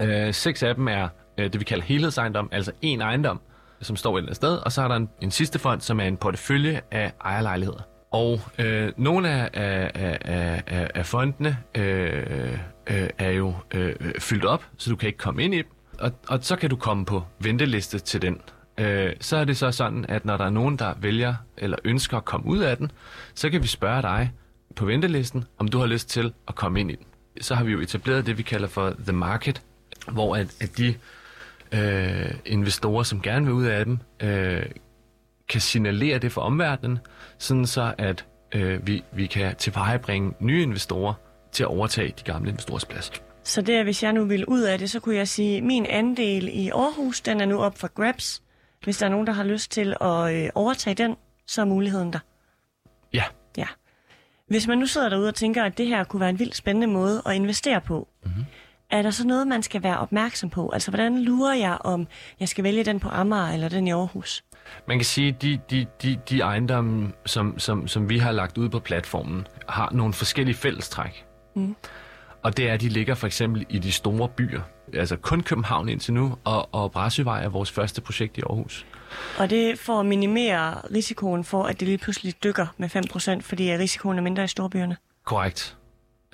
Øh, 0.00 0.34
seks 0.34 0.62
af 0.62 0.74
dem 0.74 0.88
er 0.88 1.08
øh, 1.38 1.52
det 1.52 1.60
vi 1.60 1.64
kalder 1.64 1.84
helhedsejendom, 1.84 2.48
altså 2.52 2.72
en 2.82 3.00
ejendom, 3.00 3.40
som 3.80 3.96
står 3.96 4.16
et 4.16 4.18
eller 4.18 4.28
andet 4.28 4.36
sted, 4.36 4.56
og 4.56 4.72
så 4.72 4.82
er 4.82 4.88
der 4.88 4.96
en, 4.96 5.08
en 5.20 5.30
sidste 5.30 5.58
fond, 5.58 5.80
som 5.80 6.00
er 6.00 6.04
en 6.04 6.16
portefølje 6.16 6.80
af 6.90 7.12
ejerlejligheder. 7.24 7.80
Og 8.10 8.40
øh, 8.58 8.92
nogle 8.96 9.30
af, 9.30 9.50
af, 9.52 9.90
af, 9.94 10.62
af, 10.66 10.90
af 10.94 11.06
fondene 11.06 11.58
øh, 11.74 12.58
øh, 12.86 13.08
er 13.18 13.30
jo 13.30 13.54
øh, 13.74 13.94
fyldt 14.18 14.44
op, 14.44 14.64
så 14.78 14.90
du 14.90 14.96
kan 14.96 15.06
ikke 15.06 15.18
komme 15.18 15.44
ind 15.44 15.54
i 15.54 15.58
dem. 15.58 15.70
Og, 15.98 16.12
og 16.28 16.38
så 16.42 16.56
kan 16.56 16.70
du 16.70 16.76
komme 16.76 17.04
på 17.04 17.22
venteliste 17.38 17.98
til 17.98 18.22
den. 18.22 18.40
Øh, 18.78 19.12
så 19.20 19.36
er 19.36 19.44
det 19.44 19.56
så 19.56 19.70
sådan, 19.70 20.06
at 20.08 20.24
når 20.24 20.36
der 20.36 20.44
er 20.44 20.50
nogen, 20.50 20.76
der 20.76 20.94
vælger 21.00 21.34
eller 21.56 21.76
ønsker 21.84 22.16
at 22.16 22.24
komme 22.24 22.46
ud 22.46 22.58
af 22.58 22.76
den, 22.76 22.90
så 23.34 23.50
kan 23.50 23.62
vi 23.62 23.66
spørge 23.66 24.02
dig 24.02 24.32
på 24.76 24.84
ventelisten, 24.84 25.44
om 25.58 25.68
du 25.68 25.78
har 25.78 25.86
lyst 25.86 26.08
til 26.08 26.32
at 26.48 26.54
komme 26.54 26.80
ind 26.80 26.90
i 26.90 26.94
den. 26.94 27.04
Så 27.40 27.54
har 27.54 27.64
vi 27.64 27.72
jo 27.72 27.80
etableret 27.80 28.26
det, 28.26 28.38
vi 28.38 28.42
kalder 28.42 28.68
for 28.68 28.94
The 29.04 29.12
Market, 29.12 29.62
hvor 30.12 30.36
at, 30.36 30.56
at 30.60 30.78
de 30.78 30.94
øh, 31.72 32.34
investorer, 32.46 33.02
som 33.02 33.22
gerne 33.22 33.46
vil 33.46 33.54
ud 33.54 33.64
af 33.64 33.84
dem, 33.84 33.98
øh, 34.20 34.62
kan 35.48 35.60
signalere 35.60 36.18
det 36.18 36.32
for 36.32 36.40
omverdenen, 36.40 36.98
sådan 37.38 37.66
så 37.66 37.94
at 37.98 38.24
øh, 38.54 38.86
vi, 38.86 39.02
vi 39.12 39.26
kan 39.26 39.56
tilvejebringe 39.56 40.32
nye 40.40 40.62
investorer 40.62 41.14
til 41.52 41.62
at 41.62 41.68
overtage 41.68 42.14
de 42.18 42.22
gamle 42.24 42.50
investorers 42.50 42.84
plads. 42.84 43.12
Så 43.44 43.62
det 43.62 43.74
er, 43.74 43.82
hvis 43.82 44.02
jeg 44.02 44.12
nu 44.12 44.24
vil 44.24 44.46
ud 44.46 44.60
af 44.60 44.78
det, 44.78 44.90
så 44.90 45.00
kunne 45.00 45.16
jeg 45.16 45.28
sige, 45.28 45.56
at 45.56 45.62
min 45.62 45.86
andel 45.86 46.48
i 46.52 46.68
Aarhus, 46.68 47.20
den 47.20 47.40
er 47.40 47.44
nu 47.44 47.62
op 47.62 47.78
for 47.78 47.94
grabs. 47.94 48.42
Hvis 48.84 48.98
der 48.98 49.06
er 49.06 49.10
nogen, 49.10 49.26
der 49.26 49.32
har 49.32 49.44
lyst 49.44 49.70
til 49.70 49.96
at 50.00 50.34
øh, 50.34 50.50
overtage 50.54 50.94
den, 50.94 51.16
så 51.46 51.60
er 51.60 51.64
muligheden 51.64 52.12
der. 52.12 52.18
Ja. 53.12 53.24
Ja. 53.56 53.66
Hvis 54.48 54.66
man 54.66 54.78
nu 54.78 54.86
sidder 54.86 55.08
derude 55.08 55.28
og 55.28 55.34
tænker, 55.34 55.64
at 55.64 55.78
det 55.78 55.86
her 55.86 56.04
kunne 56.04 56.20
være 56.20 56.30
en 56.30 56.38
vildt 56.38 56.56
spændende 56.56 56.86
måde 56.86 57.22
at 57.26 57.34
investere 57.34 57.80
på, 57.80 58.08
mm-hmm. 58.24 58.44
er 58.90 59.02
der 59.02 59.10
så 59.10 59.26
noget, 59.26 59.46
man 59.46 59.62
skal 59.62 59.82
være 59.82 59.98
opmærksom 59.98 60.50
på? 60.50 60.70
Altså, 60.70 60.90
hvordan 60.90 61.22
lurer 61.22 61.54
jeg, 61.54 61.78
om 61.80 62.06
jeg 62.40 62.48
skal 62.48 62.64
vælge 62.64 62.84
den 62.84 63.00
på 63.00 63.08
Amager 63.08 63.52
eller 63.52 63.68
den 63.68 63.86
i 63.86 63.90
Aarhus? 63.90 64.44
Man 64.88 64.98
kan 64.98 65.04
sige, 65.04 65.28
at 65.28 65.42
de, 65.42 65.60
de, 65.70 65.86
de, 66.02 66.20
de 66.28 66.40
ejendomme, 66.40 67.12
som, 67.26 67.58
som, 67.58 67.88
som 67.88 68.08
vi 68.08 68.18
har 68.18 68.32
lagt 68.32 68.58
ud 68.58 68.68
på 68.68 68.78
platformen, 68.78 69.46
har 69.68 69.90
nogle 69.92 70.12
forskellige 70.12 70.56
fællestræk. 70.56 71.26
Mm. 71.54 71.76
Og 72.44 72.56
det 72.56 72.68
er, 72.68 72.72
at 72.72 72.80
de 72.80 72.88
ligger 72.88 73.14
for 73.14 73.26
eksempel 73.26 73.66
i 73.68 73.78
de 73.78 73.92
store 73.92 74.28
byer. 74.28 74.60
Altså 74.92 75.16
kun 75.16 75.40
København 75.40 75.88
indtil 75.88 76.14
nu, 76.14 76.38
og, 76.44 76.74
og 76.74 76.92
Brasøvej 76.92 77.44
er 77.44 77.48
vores 77.48 77.70
første 77.70 78.00
projekt 78.00 78.38
i 78.38 78.40
Aarhus. 78.40 78.86
Og 79.38 79.50
det 79.50 79.78
for 79.78 80.00
at 80.00 80.06
minimere 80.06 80.74
risikoen 80.94 81.44
for, 81.44 81.62
at 81.62 81.80
det 81.80 81.88
lige 81.88 81.98
pludselig 81.98 82.34
dykker 82.44 82.66
med 82.76 82.88
5%, 83.36 83.40
fordi 83.40 83.76
risikoen 83.76 84.18
er 84.18 84.22
mindre 84.22 84.44
i 84.44 84.48
storbyerne? 84.48 84.96
Korrekt. 85.24 85.76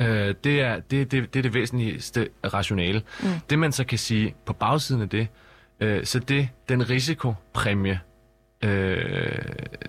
Øh, 0.01 0.35
det, 0.45 0.61
er, 0.61 0.81
det, 0.81 1.13
det, 1.13 1.35
det 1.35 1.39
er 1.39 1.43
det 1.43 1.55
væsentligste 1.55 2.29
rationale. 2.45 3.03
Mm. 3.23 3.29
Det 3.51 3.59
man 3.59 3.73
så 3.73 3.85
kan 3.85 3.99
sige 3.99 4.35
på 4.47 4.53
bagsiden 4.53 5.03
af 5.03 5.09
det, 5.09 5.29
øh, 5.81 6.05
så 6.05 6.19
det 6.19 6.49
den 6.69 6.91
risikopræmie, 6.91 8.01
øh, 8.65 9.39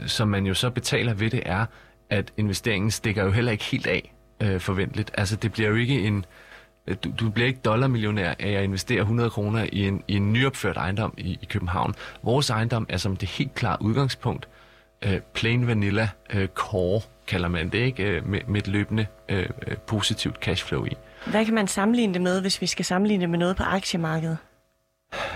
som 0.05 0.27
man 0.27 0.45
jo 0.45 0.53
så 0.53 0.69
betaler 0.69 1.13
ved 1.13 1.29
det, 1.29 1.41
er, 1.45 1.65
at 2.09 2.33
investeringen 2.37 2.91
stikker 2.91 3.23
jo 3.23 3.31
heller 3.31 3.51
ikke 3.51 3.63
helt 3.63 3.87
af 3.87 4.13
øh, 4.41 4.59
forventeligt. 4.59 5.11
Altså 5.13 5.35
det 5.35 5.51
bliver 5.51 5.69
jo 5.69 5.75
ikke 5.75 5.99
en... 5.99 6.25
Du, 7.03 7.11
du 7.19 7.29
bliver 7.29 7.47
ikke 7.47 7.59
dollarmillionær 7.65 8.33
af 8.39 8.49
at 8.49 8.63
investere 8.63 8.99
100 8.99 9.29
kroner 9.29 9.67
i 9.71 9.87
en, 9.87 10.03
i 10.07 10.15
en 10.15 10.33
nyopført 10.33 10.77
ejendom 10.77 11.13
i, 11.17 11.39
i 11.41 11.45
København. 11.49 11.95
Vores 12.23 12.49
ejendom 12.49 12.85
er 12.89 12.97
som 12.97 13.17
det 13.17 13.29
helt 13.29 13.55
klare 13.55 13.77
udgangspunkt 13.81 14.47
øh, 15.01 15.19
plain 15.33 15.67
vanilla 15.67 16.09
øh, 16.33 16.47
core, 16.47 17.01
kalder 17.27 17.47
man 17.47 17.69
det, 17.69 17.79
ikke? 17.79 18.03
Øh, 18.03 18.27
med, 18.27 18.39
med 18.47 18.61
et 18.61 18.67
løbende 18.67 19.05
øh, 19.29 19.49
øh, 19.67 19.77
positivt 19.77 20.35
cashflow 20.35 20.85
i. 20.85 20.91
Hvad 21.25 21.45
kan 21.45 21.53
man 21.53 21.67
sammenligne 21.67 22.13
det 22.13 22.21
med, 22.21 22.41
hvis 22.41 22.61
vi 22.61 22.67
skal 22.67 22.85
sammenligne 22.85 23.21
det 23.21 23.29
med 23.29 23.39
noget 23.39 23.55
på 23.55 23.63
aktiemarkedet? 23.63 24.37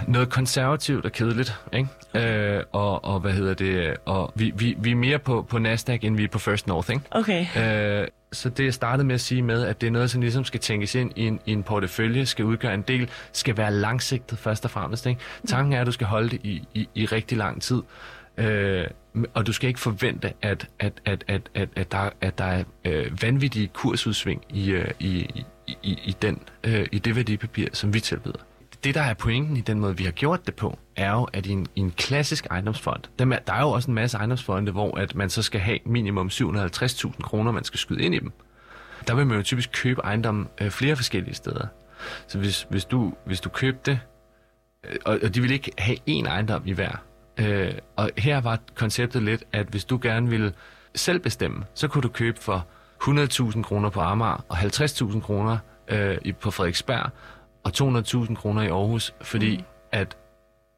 noget 0.08 0.30
konservativt 0.30 1.06
og 1.06 1.12
kedeligt, 1.12 1.54
ikke? 1.74 1.90
Øh, 2.14 2.64
og, 2.72 3.06
og 3.06 3.20
hvad 3.20 3.32
hedder 3.32 3.54
det? 3.54 3.98
Og 4.06 4.32
vi, 4.36 4.54
vi, 4.56 4.76
vi 4.80 4.92
er 4.92 4.96
mere 4.96 5.20
på, 5.20 5.46
på 5.50 5.60
Nasdaq, 5.60 6.04
end 6.04 6.18
vi 6.18 6.24
er 6.24 6.28
på 6.28 6.40
First 6.40 6.68
North, 6.68 6.90
ikke? 6.92 7.04
Okay. 7.12 7.46
Øh, 8.02 8.08
så 8.36 8.50
det 8.50 8.66
jeg 8.66 8.74
startede 8.74 9.08
med 9.08 9.16
at 9.16 9.22
sige 9.22 9.42
med, 9.42 9.64
at 9.64 9.82
det 9.82 9.88
er 9.88 9.92
noget, 9.92 10.12
som 10.12 10.22
ligesom 10.22 10.44
skal 10.44 10.60
tænkes 10.60 10.96
ind 10.96 11.12
i 11.16 11.28
en, 11.28 11.40
i 11.46 11.52
en 11.52 11.64
portefølje, 11.64 12.26
skal 12.26 12.46
udgøre 12.46 12.74
en 12.74 12.82
del, 12.82 13.10
skal 13.32 13.58
være 13.58 13.72
langsigtet 13.72 14.38
først 14.38 14.66
og 14.66 14.72
fremmest. 14.72 15.06
Ikke? 15.06 15.22
Tanken 15.48 15.74
er, 15.74 15.82
at 15.82 15.88
du 15.88 15.92
skal 15.92 16.08
holde 16.08 16.30
det 16.30 16.40
i, 16.44 16.68
i, 16.74 16.90
i 16.96 17.06
rigtig 17.06 17.38
lang 17.38 17.62
tid. 17.62 17.82
Øh, 18.38 18.88
og 19.34 19.48
du 19.48 19.54
skal 19.54 19.68
ikke 19.68 19.80
forvente, 19.80 20.34
at, 20.42 20.68
at, 20.80 20.94
at, 21.06 21.24
at, 21.28 21.50
at, 21.54 21.70
at, 21.76 21.92
der, 21.92 22.10
at 22.22 22.38
der 22.38 22.46
er 22.46 22.64
øh, 22.86 23.22
vanvittige 23.22 23.68
kursudsving 23.68 24.44
i, 24.50 24.72
øh, 24.72 24.92
i, 25.00 25.44
i, 25.68 25.76
i, 25.84 26.16
den, 26.22 26.40
øh, 26.64 26.88
i 26.92 27.00
det 27.00 27.16
værdipapir, 27.16 27.68
som 27.74 27.94
vi 27.94 28.00
tilbyder 28.00 28.40
det, 28.86 28.96
der 28.96 29.02
er 29.02 29.14
pointen 29.14 29.58
i 29.58 29.62
den 29.62 29.80
måde, 29.80 29.98
vi 29.98 30.04
har 30.04 30.12
gjort 30.12 30.46
det 30.46 30.56
på, 30.56 30.80
er 30.96 31.12
jo, 31.12 31.24
at 31.24 31.46
i 31.46 31.52
en, 31.52 31.68
i 31.76 31.80
en 31.80 31.92
klassisk 31.92 32.46
ejendomsfond, 32.46 33.02
der, 33.20 33.26
der 33.26 33.54
er 33.54 33.62
jo 33.62 33.70
også 33.70 33.92
en 33.92 33.96
masse 33.96 34.18
ejendomsfonde, 34.18 34.72
hvor 34.72 34.98
at 34.98 35.16
man 35.16 35.30
så 35.30 35.42
skal 35.42 35.60
have 35.62 35.80
minimum 35.86 36.28
750.000 36.28 37.22
kroner, 37.22 37.52
man 37.52 37.64
skal 37.64 37.80
skyde 37.80 38.04
ind 38.04 38.16
i 38.16 38.20
dem. 38.20 38.32
Der 39.08 39.16
vil 39.16 39.28
man 39.28 39.38
jo 39.38 39.44
typisk 39.44 39.72
købe 39.72 40.02
ejendom 40.02 40.48
øh, 40.62 40.72
flere 40.72 40.96
forskellige 40.96 41.36
steder. 41.36 41.68
Så 42.28 42.38
hvis, 42.38 42.68
hvis, 42.70 42.86
du, 42.86 43.14
hvis 43.26 43.42
du 43.42 43.50
købte, 43.50 44.00
øh, 44.84 44.96
og, 45.06 45.20
og 45.24 45.36
de 45.36 45.42
vil 45.42 45.52
ikke 45.52 45.72
have 45.78 45.98
én 46.10 46.28
ejendom 46.28 46.62
i 46.66 46.72
hver. 46.72 47.02
Øh, 47.38 47.72
og 47.96 48.10
her 48.18 48.42
var 48.42 48.60
konceptet 48.76 49.24
lidt, 49.24 49.44
at 49.52 49.68
hvis 49.68 49.86
du 49.86 50.00
gerne 50.02 50.30
ville 50.30 50.54
selv 50.96 51.20
bestemme, 51.20 51.66
så 51.74 51.88
kunne 51.88 52.02
du 52.02 52.10
købe 52.10 52.40
for 52.40 52.68
100.000 53.04 53.62
kroner 53.62 53.90
på 53.90 54.00
Amager 54.00 54.46
og 54.50 54.58
50.000 54.58 55.20
kroner 55.20 55.58
øh, 55.88 56.18
på 56.42 56.52
Frederiksberg, 56.52 57.10
og 57.66 57.72
200.000 57.78 58.36
kroner 58.36 58.62
i 58.62 58.68
Aarhus, 58.68 59.14
fordi 59.22 59.58
mm. 59.58 59.64
at 59.92 60.18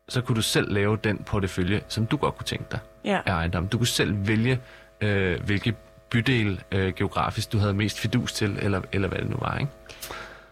så 0.10 0.22
kunne 0.22 0.36
du 0.36 0.42
selv 0.42 0.74
lave 0.74 0.98
den 1.04 1.18
portefølje, 1.18 1.82
som 1.88 2.06
du 2.06 2.18
godt 2.18 2.36
kunne 2.38 2.46
tænke 2.46 2.66
dig 2.72 2.80
ja. 3.06 3.20
af 3.26 3.32
ejendom. 3.32 3.68
Du 3.68 3.78
kunne 3.78 3.88
selv 3.88 4.28
vælge, 4.28 4.60
øh, 5.02 5.44
hvilke 5.44 5.76
bydel 6.10 6.64
øh, 6.72 6.94
geografisk 6.94 7.52
du 7.52 7.58
havde 7.58 7.74
mest 7.74 8.00
fidus 8.00 8.34
til, 8.34 8.60
eller, 8.62 8.82
eller 8.92 9.08
hvad 9.08 9.20
det 9.20 9.30
nu 9.30 9.38
var, 9.40 9.58
ikke? 9.58 9.72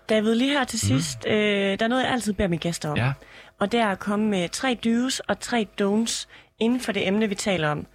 David, 0.10 0.36
lige 0.36 0.51
her 0.51 0.63
til 0.63 0.80
mm. 0.84 0.88
sidst, 0.88 1.25
øh, 1.27 1.34
der 1.80 1.86
er 1.86 1.88
noget, 1.88 2.04
jeg 2.04 2.12
altid 2.12 2.34
beder 2.34 2.50
mine 2.50 2.60
gæster 2.60 2.89
om. 2.89 2.98
Ja. 2.98 3.13
Og 3.60 3.72
det 3.72 3.80
er 3.80 3.88
at 3.88 4.00
komme 4.00 4.25
med 4.25 4.50
tre 4.50 4.77
do's 4.86 5.20
og 5.27 5.39
tre 5.39 5.68
don'ts 5.82 6.27
inden 6.60 6.80
for 6.80 6.92
det 6.92 7.08
emne, 7.08 7.30
vi 7.30 7.36
taler 7.36 7.70
om. 7.70 7.86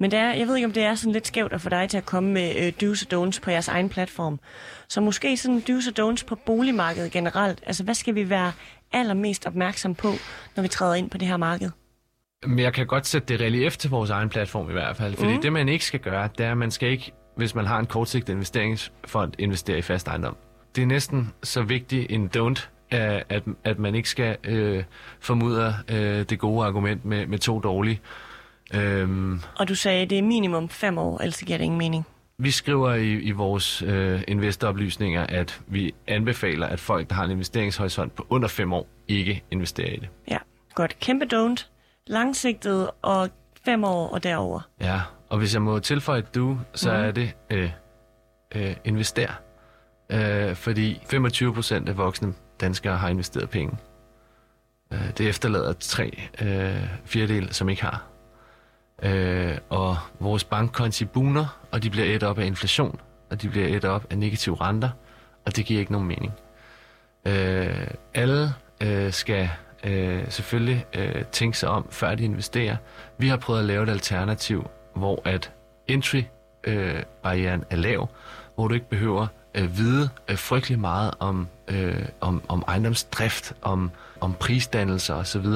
Men 0.00 0.10
det 0.10 0.18
er, 0.18 0.32
jeg 0.32 0.46
ved 0.46 0.56
ikke, 0.56 0.66
om 0.66 0.72
det 0.72 0.82
er 0.82 0.94
sådan 0.94 1.12
lidt 1.12 1.26
skævt 1.26 1.52
at 1.52 1.60
få 1.60 1.68
dig 1.68 1.88
til 1.88 1.96
at 1.96 2.06
komme 2.06 2.32
med 2.32 2.54
øh, 2.56 2.72
do's 2.82 3.06
og 3.06 3.26
don'ts 3.26 3.40
på 3.40 3.50
jeres 3.50 3.68
egen 3.68 3.88
platform. 3.88 4.40
Så 4.88 5.00
måske 5.00 5.36
sådan 5.36 5.62
do's 5.68 5.90
og 5.90 6.10
don'ts 6.10 6.26
på 6.26 6.34
boligmarkedet 6.34 7.12
generelt. 7.12 7.62
Altså, 7.66 7.84
hvad 7.84 7.94
skal 7.94 8.14
vi 8.14 8.30
være 8.30 8.52
allermest 8.92 9.46
opmærksom 9.46 9.94
på, 9.94 10.12
når 10.56 10.62
vi 10.62 10.68
træder 10.68 10.94
ind 10.94 11.10
på 11.10 11.18
det 11.18 11.28
her 11.28 11.36
marked? 11.36 11.70
Men 12.46 12.58
jeg 12.58 12.72
kan 12.72 12.86
godt 12.86 13.06
sætte 13.06 13.28
det 13.28 13.40
relief 13.40 13.76
til 13.76 13.90
vores 13.90 14.10
egen 14.10 14.28
platform 14.28 14.70
i 14.70 14.72
hvert 14.72 14.96
fald. 14.96 15.16
Fordi 15.16 15.34
mm. 15.34 15.42
det, 15.42 15.52
man 15.52 15.68
ikke 15.68 15.84
skal 15.84 16.00
gøre, 16.00 16.28
det 16.38 16.46
er, 16.46 16.50
at 16.50 16.58
man 16.58 16.70
skal 16.70 16.88
ikke, 16.90 17.12
hvis 17.36 17.54
man 17.54 17.66
har 17.66 17.78
en 17.78 17.86
kortsigtet 17.86 18.32
investeringsfond, 18.32 19.32
investere 19.38 19.78
i 19.78 19.82
fast 19.82 20.08
ejendom. 20.08 20.36
Det 20.76 20.82
er 20.82 20.86
næsten 20.86 21.32
så 21.42 21.62
vigtigt 21.62 22.10
en 22.10 22.30
don't, 22.36 22.68
at, 22.90 23.42
at 23.64 23.78
man 23.78 23.94
ikke 23.94 24.08
skal 24.08 24.36
øh, 24.44 24.84
formude 25.20 25.74
øh, 25.88 26.22
det 26.22 26.38
gode 26.38 26.66
argument 26.66 27.04
med, 27.04 27.26
med 27.26 27.38
to 27.38 27.60
dårlige. 27.60 28.00
Øhm, 28.74 29.40
og 29.58 29.68
du 29.68 29.74
sagde, 29.74 30.02
at 30.02 30.10
det 30.10 30.18
er 30.18 30.22
minimum 30.22 30.68
fem 30.68 30.98
år, 30.98 31.18
ellers 31.18 31.38
giver 31.38 31.58
det 31.58 31.64
ingen 31.64 31.78
mening. 31.78 32.06
Vi 32.38 32.50
skriver 32.50 32.94
i, 32.94 33.12
i 33.12 33.30
vores 33.30 33.82
øh, 33.82 34.22
investoroplysninger, 34.28 35.26
at 35.26 35.60
vi 35.66 35.94
anbefaler, 36.06 36.66
at 36.66 36.80
folk, 36.80 37.08
der 37.08 37.14
har 37.14 37.24
en 37.24 37.30
investeringshorisont 37.30 38.14
på 38.14 38.26
under 38.28 38.48
fem 38.48 38.72
år, 38.72 38.86
ikke 39.08 39.42
investerer 39.50 39.92
i 39.92 39.96
det. 39.96 40.08
Ja, 40.30 40.38
godt. 40.74 40.98
Kæmpe 41.00 41.26
don't. 41.34 41.66
Langsigtet 42.06 42.90
og 43.02 43.30
fem 43.64 43.84
år 43.84 44.08
og 44.08 44.22
derover. 44.22 44.60
Ja, 44.80 45.00
og 45.28 45.38
hvis 45.38 45.54
jeg 45.54 45.62
må 45.62 45.78
tilføje 45.78 46.22
du, 46.34 46.58
så 46.74 46.92
mm. 46.92 46.98
er 46.98 47.10
det 47.10 47.34
øh, 47.50 47.70
øh, 48.54 48.76
invester. 48.84 49.28
Øh, 50.10 50.54
fordi 50.54 51.00
25 51.10 51.54
procent 51.54 51.88
af 51.88 51.96
voksne 51.96 52.34
danskere 52.60 52.96
har 52.96 53.08
investeret 53.08 53.50
penge. 53.50 53.76
Øh, 54.92 55.18
det 55.18 55.28
efterlader 55.28 55.72
tre 55.72 56.20
øh, 56.42 56.88
fjerdedel, 57.04 57.52
som 57.54 57.68
ikke 57.68 57.82
har. 57.82 58.09
Øh, 59.02 59.58
og 59.68 59.96
vores 60.20 60.44
bankkonti 60.44 61.04
buner, 61.04 61.58
og 61.70 61.82
de 61.82 61.90
bliver 61.90 62.06
et 62.14 62.22
op 62.22 62.38
af 62.38 62.46
inflation, 62.46 63.00
og 63.30 63.42
de 63.42 63.48
bliver 63.48 63.76
et 63.76 63.84
op 63.84 64.06
af 64.10 64.18
negative 64.18 64.60
renter, 64.60 64.90
og 65.46 65.56
det 65.56 65.66
giver 65.66 65.80
ikke 65.80 65.92
nogen 65.92 66.08
mening. 66.08 66.32
Øh, 67.24 67.86
alle 68.14 68.54
øh, 68.82 69.12
skal 69.12 69.50
øh, 69.84 70.30
selvfølgelig 70.30 70.86
øh, 70.94 71.24
tænke 71.24 71.58
sig 71.58 71.68
om, 71.68 71.86
før 71.90 72.14
de 72.14 72.24
investerer. 72.24 72.76
Vi 73.18 73.28
har 73.28 73.36
prøvet 73.36 73.60
at 73.60 73.66
lave 73.66 73.82
et 73.82 73.88
alternativ, 73.88 74.70
hvor 74.94 75.22
at 75.24 75.52
entry-barrieren 75.88 77.60
øh, 77.60 77.66
er 77.70 77.76
lav, 77.76 78.08
hvor 78.54 78.68
du 78.68 78.74
ikke 78.74 78.88
behøver 78.88 79.26
øh, 79.54 79.76
vide 79.76 80.08
øh, 80.28 80.38
frygtelig 80.38 80.78
meget 80.78 81.10
om, 81.18 81.48
øh, 81.68 82.06
om, 82.20 82.42
om 82.48 82.64
ejendomsdrift, 82.68 83.52
om, 83.62 83.90
om 84.20 84.34
prisdannelser 84.34 85.14
osv. 85.14 85.46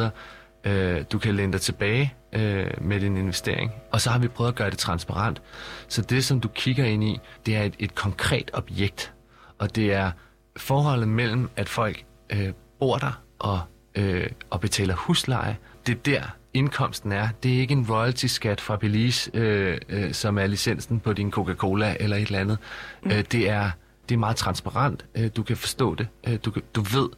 Øh, 0.65 1.05
du 1.13 1.19
kan 1.19 1.35
læne 1.35 1.53
dig 1.53 1.61
tilbage 1.61 2.15
øh, 2.33 2.71
med 2.81 3.01
din 3.01 3.17
investering. 3.17 3.73
Og 3.93 4.01
så 4.01 4.11
har 4.11 4.19
vi 4.19 4.29
prøvet 4.29 4.49
at 4.49 4.55
gøre 4.55 4.71
det 4.71 4.79
transparent. 4.79 5.43
Så 5.89 6.03
det, 6.03 6.25
som 6.25 6.41
du 6.41 6.49
kigger 6.49 6.85
ind 6.85 7.05
i, 7.05 7.21
det 7.47 7.57
er 7.57 7.63
et, 7.63 7.75
et 7.79 7.95
konkret 7.95 8.51
objekt. 8.53 9.13
Og 9.59 9.77
det 9.77 9.93
er 9.93 10.11
forholdet 10.57 11.09
mellem, 11.09 11.51
at 11.57 11.69
folk 11.69 12.05
øh, 12.31 12.53
bor 12.79 12.97
der 12.97 13.23
og, 13.39 13.61
øh, 13.95 14.27
og 14.51 14.61
betaler 14.61 14.95
husleje. 14.95 15.57
Det 15.87 15.93
er 15.93 16.01
der, 16.05 16.23
indkomsten 16.55 17.13
er. 17.13 17.29
Det 17.43 17.55
er 17.55 17.59
ikke 17.59 17.73
en 17.73 17.87
royalty-skat 17.91 18.61
fra 18.61 18.77
Belize, 18.77 19.31
øh, 19.35 19.79
øh, 19.89 20.13
som 20.13 20.39
er 20.39 20.47
licensen 20.47 21.01
på 21.01 21.13
din 21.13 21.31
Coca-Cola 21.31 21.97
eller 22.01 22.17
et 22.17 22.27
eller 22.27 22.39
andet. 22.39 22.59
Mm. 23.03 23.11
Øh, 23.11 23.25
det, 23.33 23.51
er, 23.51 23.71
det 24.09 24.15
er 24.15 24.19
meget 24.19 24.37
transparent. 24.37 25.05
Øh, 25.15 25.31
du 25.37 25.43
kan 25.43 25.57
forstå 25.57 25.95
det. 25.95 26.09
Øh, 26.29 26.39
du, 26.45 26.53
du 26.75 26.81
ved, 26.81 27.09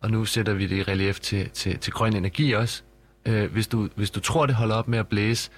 og 0.00 0.10
nu 0.10 0.24
sætter 0.24 0.52
vi 0.52 0.66
det 0.66 0.76
i 0.76 0.82
relief 0.82 1.20
til, 1.20 1.50
til, 1.50 1.78
til 1.78 1.92
grøn 1.92 2.16
energi 2.16 2.52
også. 2.52 2.82
Øh, 3.26 3.52
hvis, 3.52 3.66
du, 3.66 3.88
hvis 3.94 4.10
du 4.10 4.20
tror, 4.20 4.46
det 4.46 4.54
holder 4.54 4.74
op 4.74 4.88
med 4.88 4.98
at 4.98 5.08
blæse, 5.08 5.50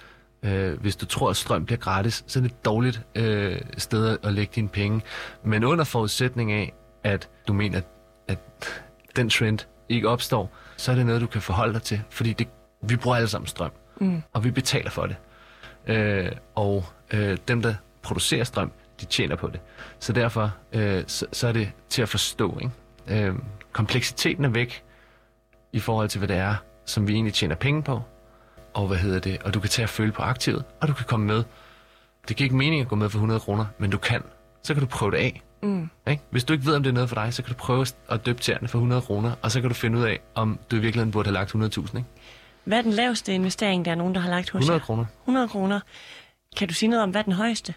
øh, 0.43 0.81
hvis 0.81 0.95
du 0.95 1.05
tror, 1.05 1.29
at 1.29 1.37
strøm 1.37 1.65
bliver 1.65 1.79
gratis, 1.79 2.23
så 2.27 2.39
er 2.39 2.43
det 2.43 2.51
et 2.51 2.65
dårligt 2.65 3.01
øh, 3.15 3.61
sted 3.77 4.17
at 4.23 4.33
lægge 4.33 4.51
dine 4.55 4.69
penge. 4.69 5.01
Men 5.43 5.63
under 5.63 5.83
forudsætning 5.83 6.51
af, 6.51 6.73
at 7.03 7.29
du 7.47 7.53
mener, 7.53 7.81
at 8.27 8.39
den 9.15 9.29
trend 9.29 9.59
ikke 9.89 10.09
opstår, 10.09 10.55
så 10.77 10.91
er 10.91 10.95
det 10.95 11.05
noget, 11.05 11.21
du 11.21 11.27
kan 11.27 11.41
forholde 11.41 11.73
dig 11.73 11.81
til, 11.81 12.01
fordi 12.09 12.33
det, 12.33 12.47
vi 12.83 12.95
bruger 12.95 13.17
alle 13.17 13.27
sammen 13.27 13.47
strøm, 13.47 13.71
mm. 13.99 14.21
og 14.33 14.43
vi 14.43 14.51
betaler 14.51 14.89
for 14.89 15.05
det. 15.05 15.15
Øh, 15.87 16.31
og 16.55 16.85
øh, 17.13 17.37
dem, 17.47 17.61
der 17.61 17.73
producerer 18.01 18.43
strøm, 18.43 18.71
de 19.01 19.05
tjener 19.05 19.35
på 19.35 19.47
det. 19.47 19.59
Så 19.99 20.13
derfor 20.13 20.53
øh, 20.73 21.03
så, 21.07 21.25
så 21.31 21.47
er 21.47 21.51
det 21.51 21.71
til 21.89 22.01
at 22.01 22.09
forstå. 22.09 22.57
Ikke? 22.61 22.71
Øh, 23.07 23.35
kompleksiteten 23.71 24.45
er 24.45 24.49
væk 24.49 24.83
i 25.73 25.79
forhold 25.79 26.09
til, 26.09 26.17
hvad 26.17 26.27
det 26.27 26.37
er, 26.37 26.55
som 26.85 27.07
vi 27.07 27.13
egentlig 27.13 27.33
tjener 27.33 27.55
penge 27.55 27.83
på. 27.83 28.01
Og 28.73 28.87
hvad 28.87 28.97
hedder 28.97 29.19
det? 29.19 29.41
Og 29.43 29.53
du 29.53 29.59
kan 29.59 29.69
tage 29.69 29.83
at 29.83 29.89
føle 29.89 30.11
på 30.11 30.21
aktivet, 30.21 30.63
og 30.81 30.87
du 30.87 30.93
kan 30.93 31.05
komme 31.05 31.25
med. 31.25 31.43
Det 32.27 32.37
giver 32.37 32.45
ikke 32.45 32.55
mening 32.55 32.81
at 32.81 32.87
gå 32.87 32.95
med 32.95 33.09
for 33.09 33.17
100 33.17 33.39
kroner, 33.39 33.65
men 33.77 33.89
du 33.89 33.97
kan. 33.97 34.23
Så 34.63 34.73
kan 34.73 34.83
du 34.83 34.87
prøve 34.87 35.11
det 35.11 35.17
af. 35.17 35.41
Mm. 35.63 35.89
Ikke? 36.07 36.23
Hvis 36.29 36.43
du 36.43 36.53
ikke 36.53 36.65
ved, 36.65 36.75
om 36.75 36.83
det 36.83 36.89
er 36.89 36.93
noget 36.93 37.09
for 37.09 37.15
dig, 37.15 37.33
så 37.33 37.43
kan 37.43 37.53
du 37.53 37.57
prøve 37.57 37.85
at 38.09 38.25
døbe 38.25 38.41
tæerne 38.41 38.67
for 38.67 38.77
100 38.77 39.01
kroner, 39.01 39.31
og 39.41 39.51
så 39.51 39.61
kan 39.61 39.69
du 39.69 39.73
finde 39.73 39.97
ud 39.97 40.03
af, 40.03 40.19
om 40.35 40.59
du 40.71 40.75
i 40.75 40.79
virkeligheden 40.79 41.11
burde 41.11 41.27
have 41.27 41.33
lagt 41.33 41.77
100.000. 41.77 41.97
Ikke? 41.97 42.09
Hvad 42.63 42.77
er 42.77 42.81
den 42.81 42.91
laveste 42.91 43.33
investering, 43.33 43.85
der 43.85 43.91
er 43.91 43.95
nogen, 43.95 44.15
der 44.15 44.21
har 44.21 44.29
lagt 44.29 44.49
hos 44.49 44.59
100 44.59 44.79
kroner. 44.79 45.05
100 45.23 45.47
kroner. 45.47 45.79
Kan 46.57 46.67
du 46.67 46.73
sige 46.73 46.89
noget 46.89 47.03
om, 47.03 47.09
hvad 47.09 47.21
er 47.21 47.25
den 47.25 47.33
højeste? 47.33 47.73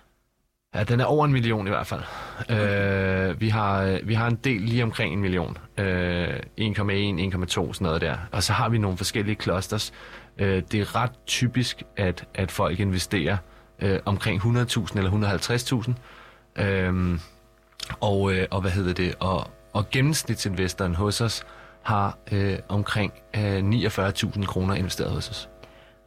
Ja, 0.75 0.85
den 0.85 1.01
er 1.01 1.05
over 1.05 1.25
en 1.25 1.33
million 1.33 1.67
i 1.67 1.71
hvert 1.71 1.87
fald. 1.87 2.01
Okay. 2.41 3.31
Øh, 3.31 3.41
vi, 3.41 3.49
har, 3.49 3.83
øh, 3.83 3.99
vi 4.09 4.15
har 4.15 4.27
en 4.27 4.35
del 4.45 4.61
lige 4.61 4.83
omkring 4.83 5.13
en 5.13 5.21
million. 5.21 5.59
Øh, 5.79 6.29
1,1, 6.29 6.37
1,2, 6.61 7.49
sådan 7.49 7.75
noget 7.81 8.01
der. 8.01 8.17
Og 8.33 8.43
så 8.43 8.53
har 8.53 8.69
vi 8.69 8.79
nogle 8.79 8.97
forskellige 8.97 9.37
clusters. 9.43 9.93
Øh, 10.39 10.63
det 10.73 10.81
er 10.81 10.97
ret 10.97 11.11
typisk, 11.27 11.83
at, 11.97 12.25
at 12.35 12.51
folk 12.51 12.81
investerer 12.81 13.37
øh, 13.79 14.01
omkring 14.05 14.43
100.000 14.43 14.99
eller 14.99 15.11
150.000. 16.57 16.63
Øh, 16.63 17.19
og, 18.01 18.33
øh, 18.33 18.47
og 18.51 18.61
hvad 18.61 18.71
hedder 18.71 18.93
det? 18.93 19.15
Og, 19.21 19.51
og 19.73 19.91
gennemsnitsinvestoren 19.91 20.95
hos 20.95 21.21
os 21.21 21.45
har 21.83 22.19
øh, 22.33 22.59
omkring 22.69 23.13
øh, 23.37 23.59
49.000 23.59 24.47
kroner 24.47 24.75
investeret 24.75 25.11
hos 25.11 25.31
os. 25.31 25.49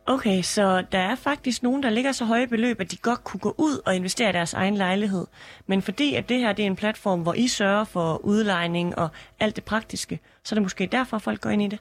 Okay, 0.10 0.42
så 0.42 0.84
der 0.92 1.00
er 1.00 1.16
faktisk 1.16 1.64
nogen, 1.64 1.84
der 1.84 1.90
ligger 1.90 2.12
så 2.12 2.26
høje 2.26 2.48
beløb, 2.48 2.82
at 2.82 2.92
de 2.92 2.98
godt 2.98 3.24
kunne 3.24 3.40
gå 3.40 3.56
ud 3.58 3.82
og 3.86 3.96
investere 3.96 4.30
i 4.30 4.34
deres 4.34 4.54
egen 4.54 4.76
lejlighed. 4.76 5.28
Men 5.68 5.82
fordi 5.82 6.16
at 6.16 6.30
det 6.30 6.40
her 6.40 6.54
det 6.54 6.64
er 6.64 6.68
en 6.68 6.76
platform, 6.76 7.22
hvor 7.22 7.34
I 7.34 7.48
sørger 7.48 7.84
for 7.84 8.26
udlejning 8.26 8.98
og 8.98 9.10
alt 9.40 9.56
det 9.56 9.64
praktiske, 9.64 10.20
så 10.44 10.56
er 10.56 10.56
det 10.56 10.64
måske 10.64 10.90
derfor, 10.92 11.18
folk 11.18 11.42
går 11.42 11.50
ind 11.50 11.62
i 11.62 11.68
det? 11.68 11.80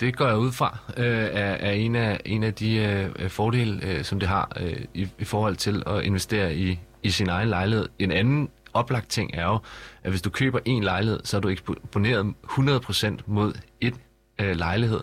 Det 0.00 0.16
går 0.16 0.26
jeg 0.26 0.38
ud 0.38 0.52
fra, 0.52 0.78
øh, 0.96 1.06
er, 1.06 1.54
er 1.54 1.72
en 1.72 1.96
af, 1.96 2.20
en 2.24 2.42
af 2.42 2.54
de 2.54 2.76
øh, 3.18 3.30
fordele, 3.30 3.80
øh, 3.86 4.04
som 4.04 4.20
det 4.20 4.28
har 4.28 4.52
øh, 4.60 4.76
i, 4.94 5.08
i 5.18 5.24
forhold 5.24 5.56
til 5.56 5.82
at 5.86 6.02
investere 6.02 6.54
i, 6.54 6.78
i 7.02 7.10
sin 7.10 7.28
egen 7.28 7.48
lejlighed. 7.48 7.88
En 7.98 8.10
anden 8.10 8.48
oplagt 8.74 9.08
ting 9.08 9.30
er 9.34 9.44
jo, 9.44 9.58
at 10.02 10.10
hvis 10.10 10.22
du 10.22 10.30
køber 10.30 10.58
en 10.64 10.84
lejlighed, 10.84 11.20
så 11.24 11.36
er 11.36 11.40
du 11.40 11.48
eksponeret 11.48 12.34
100% 12.44 13.10
mod 13.26 13.52
et 13.80 13.94
øh, 14.40 14.56
lejlighed. 14.56 15.00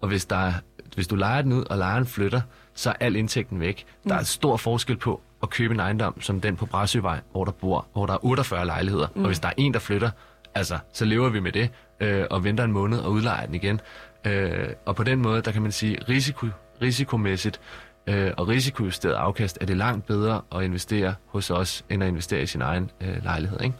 Og 0.00 0.08
hvis, 0.08 0.24
der 0.24 0.52
hvis 0.94 1.06
du 1.06 1.14
lejer 1.14 1.42
den 1.42 1.52
ud, 1.52 1.64
og 1.64 1.78
lejeren 1.78 2.06
flytter, 2.06 2.40
så 2.74 2.90
er 2.90 2.94
al 3.00 3.16
indtægten 3.16 3.60
væk. 3.60 3.84
Mm. 4.04 4.08
Der 4.08 4.16
er 4.16 4.22
stor 4.22 4.56
forskel 4.56 4.96
på 4.96 5.20
at 5.42 5.50
købe 5.50 5.74
en 5.74 5.80
ejendom 5.80 6.20
som 6.20 6.40
den 6.40 6.56
på 6.56 6.66
Brasøvej, 6.66 7.20
hvor 7.32 7.44
der 7.44 7.52
bor, 7.52 7.86
hvor 7.92 8.06
der 8.06 8.14
er 8.14 8.24
48 8.24 8.66
lejligheder. 8.66 9.06
Mm. 9.14 9.20
Og 9.20 9.26
hvis 9.26 9.38
der 9.38 9.48
er 9.48 9.52
en, 9.56 9.74
der 9.74 9.80
flytter, 9.80 10.10
altså, 10.54 10.78
så 10.92 11.04
lever 11.04 11.28
vi 11.28 11.40
med 11.40 11.52
det, 11.52 11.70
øh, 12.00 12.24
og 12.30 12.44
venter 12.44 12.64
en 12.64 12.72
måned 12.72 12.98
og 12.98 13.12
udlejer 13.12 13.46
den 13.46 13.54
igen. 13.54 13.80
Øh, 14.24 14.68
og 14.86 14.96
på 14.96 15.04
den 15.04 15.18
måde, 15.18 15.42
der 15.42 15.52
kan 15.52 15.62
man 15.62 15.72
sige, 15.72 15.98
risiko, 16.08 16.46
risikomæssigt, 16.82 17.60
øh, 18.06 18.32
og 18.36 18.48
risikojusteret 18.48 19.14
afkast, 19.14 19.58
er 19.60 19.66
det 19.66 19.76
langt 19.76 20.06
bedre 20.06 20.42
at 20.54 20.62
investere 20.62 21.14
hos 21.26 21.50
os, 21.50 21.84
end 21.90 22.02
at 22.02 22.08
investere 22.08 22.42
i 22.42 22.46
sin 22.46 22.62
egen 22.62 22.90
øh, 23.00 23.24
lejlighed. 23.24 23.60
Ikke? 23.60 23.74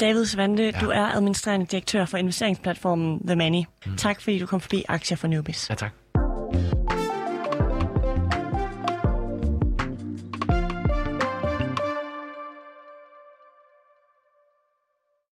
David 0.00 0.26
Svante, 0.26 0.62
ja. 0.62 0.80
du 0.80 0.90
er 0.90 1.06
administrerende 1.06 1.66
direktør 1.66 2.04
for 2.04 2.18
investeringsplatformen 2.18 3.26
The 3.26 3.36
Money. 3.36 3.62
Mm. 3.86 3.96
Tak 3.96 4.20
fordi 4.20 4.38
du 4.38 4.46
kom 4.46 4.60
forbi 4.60 4.84
Aktier 4.88 5.16
for 5.16 5.28
Newbies. 5.28 5.70
Ja, 5.70 5.74
tak. 5.74 5.92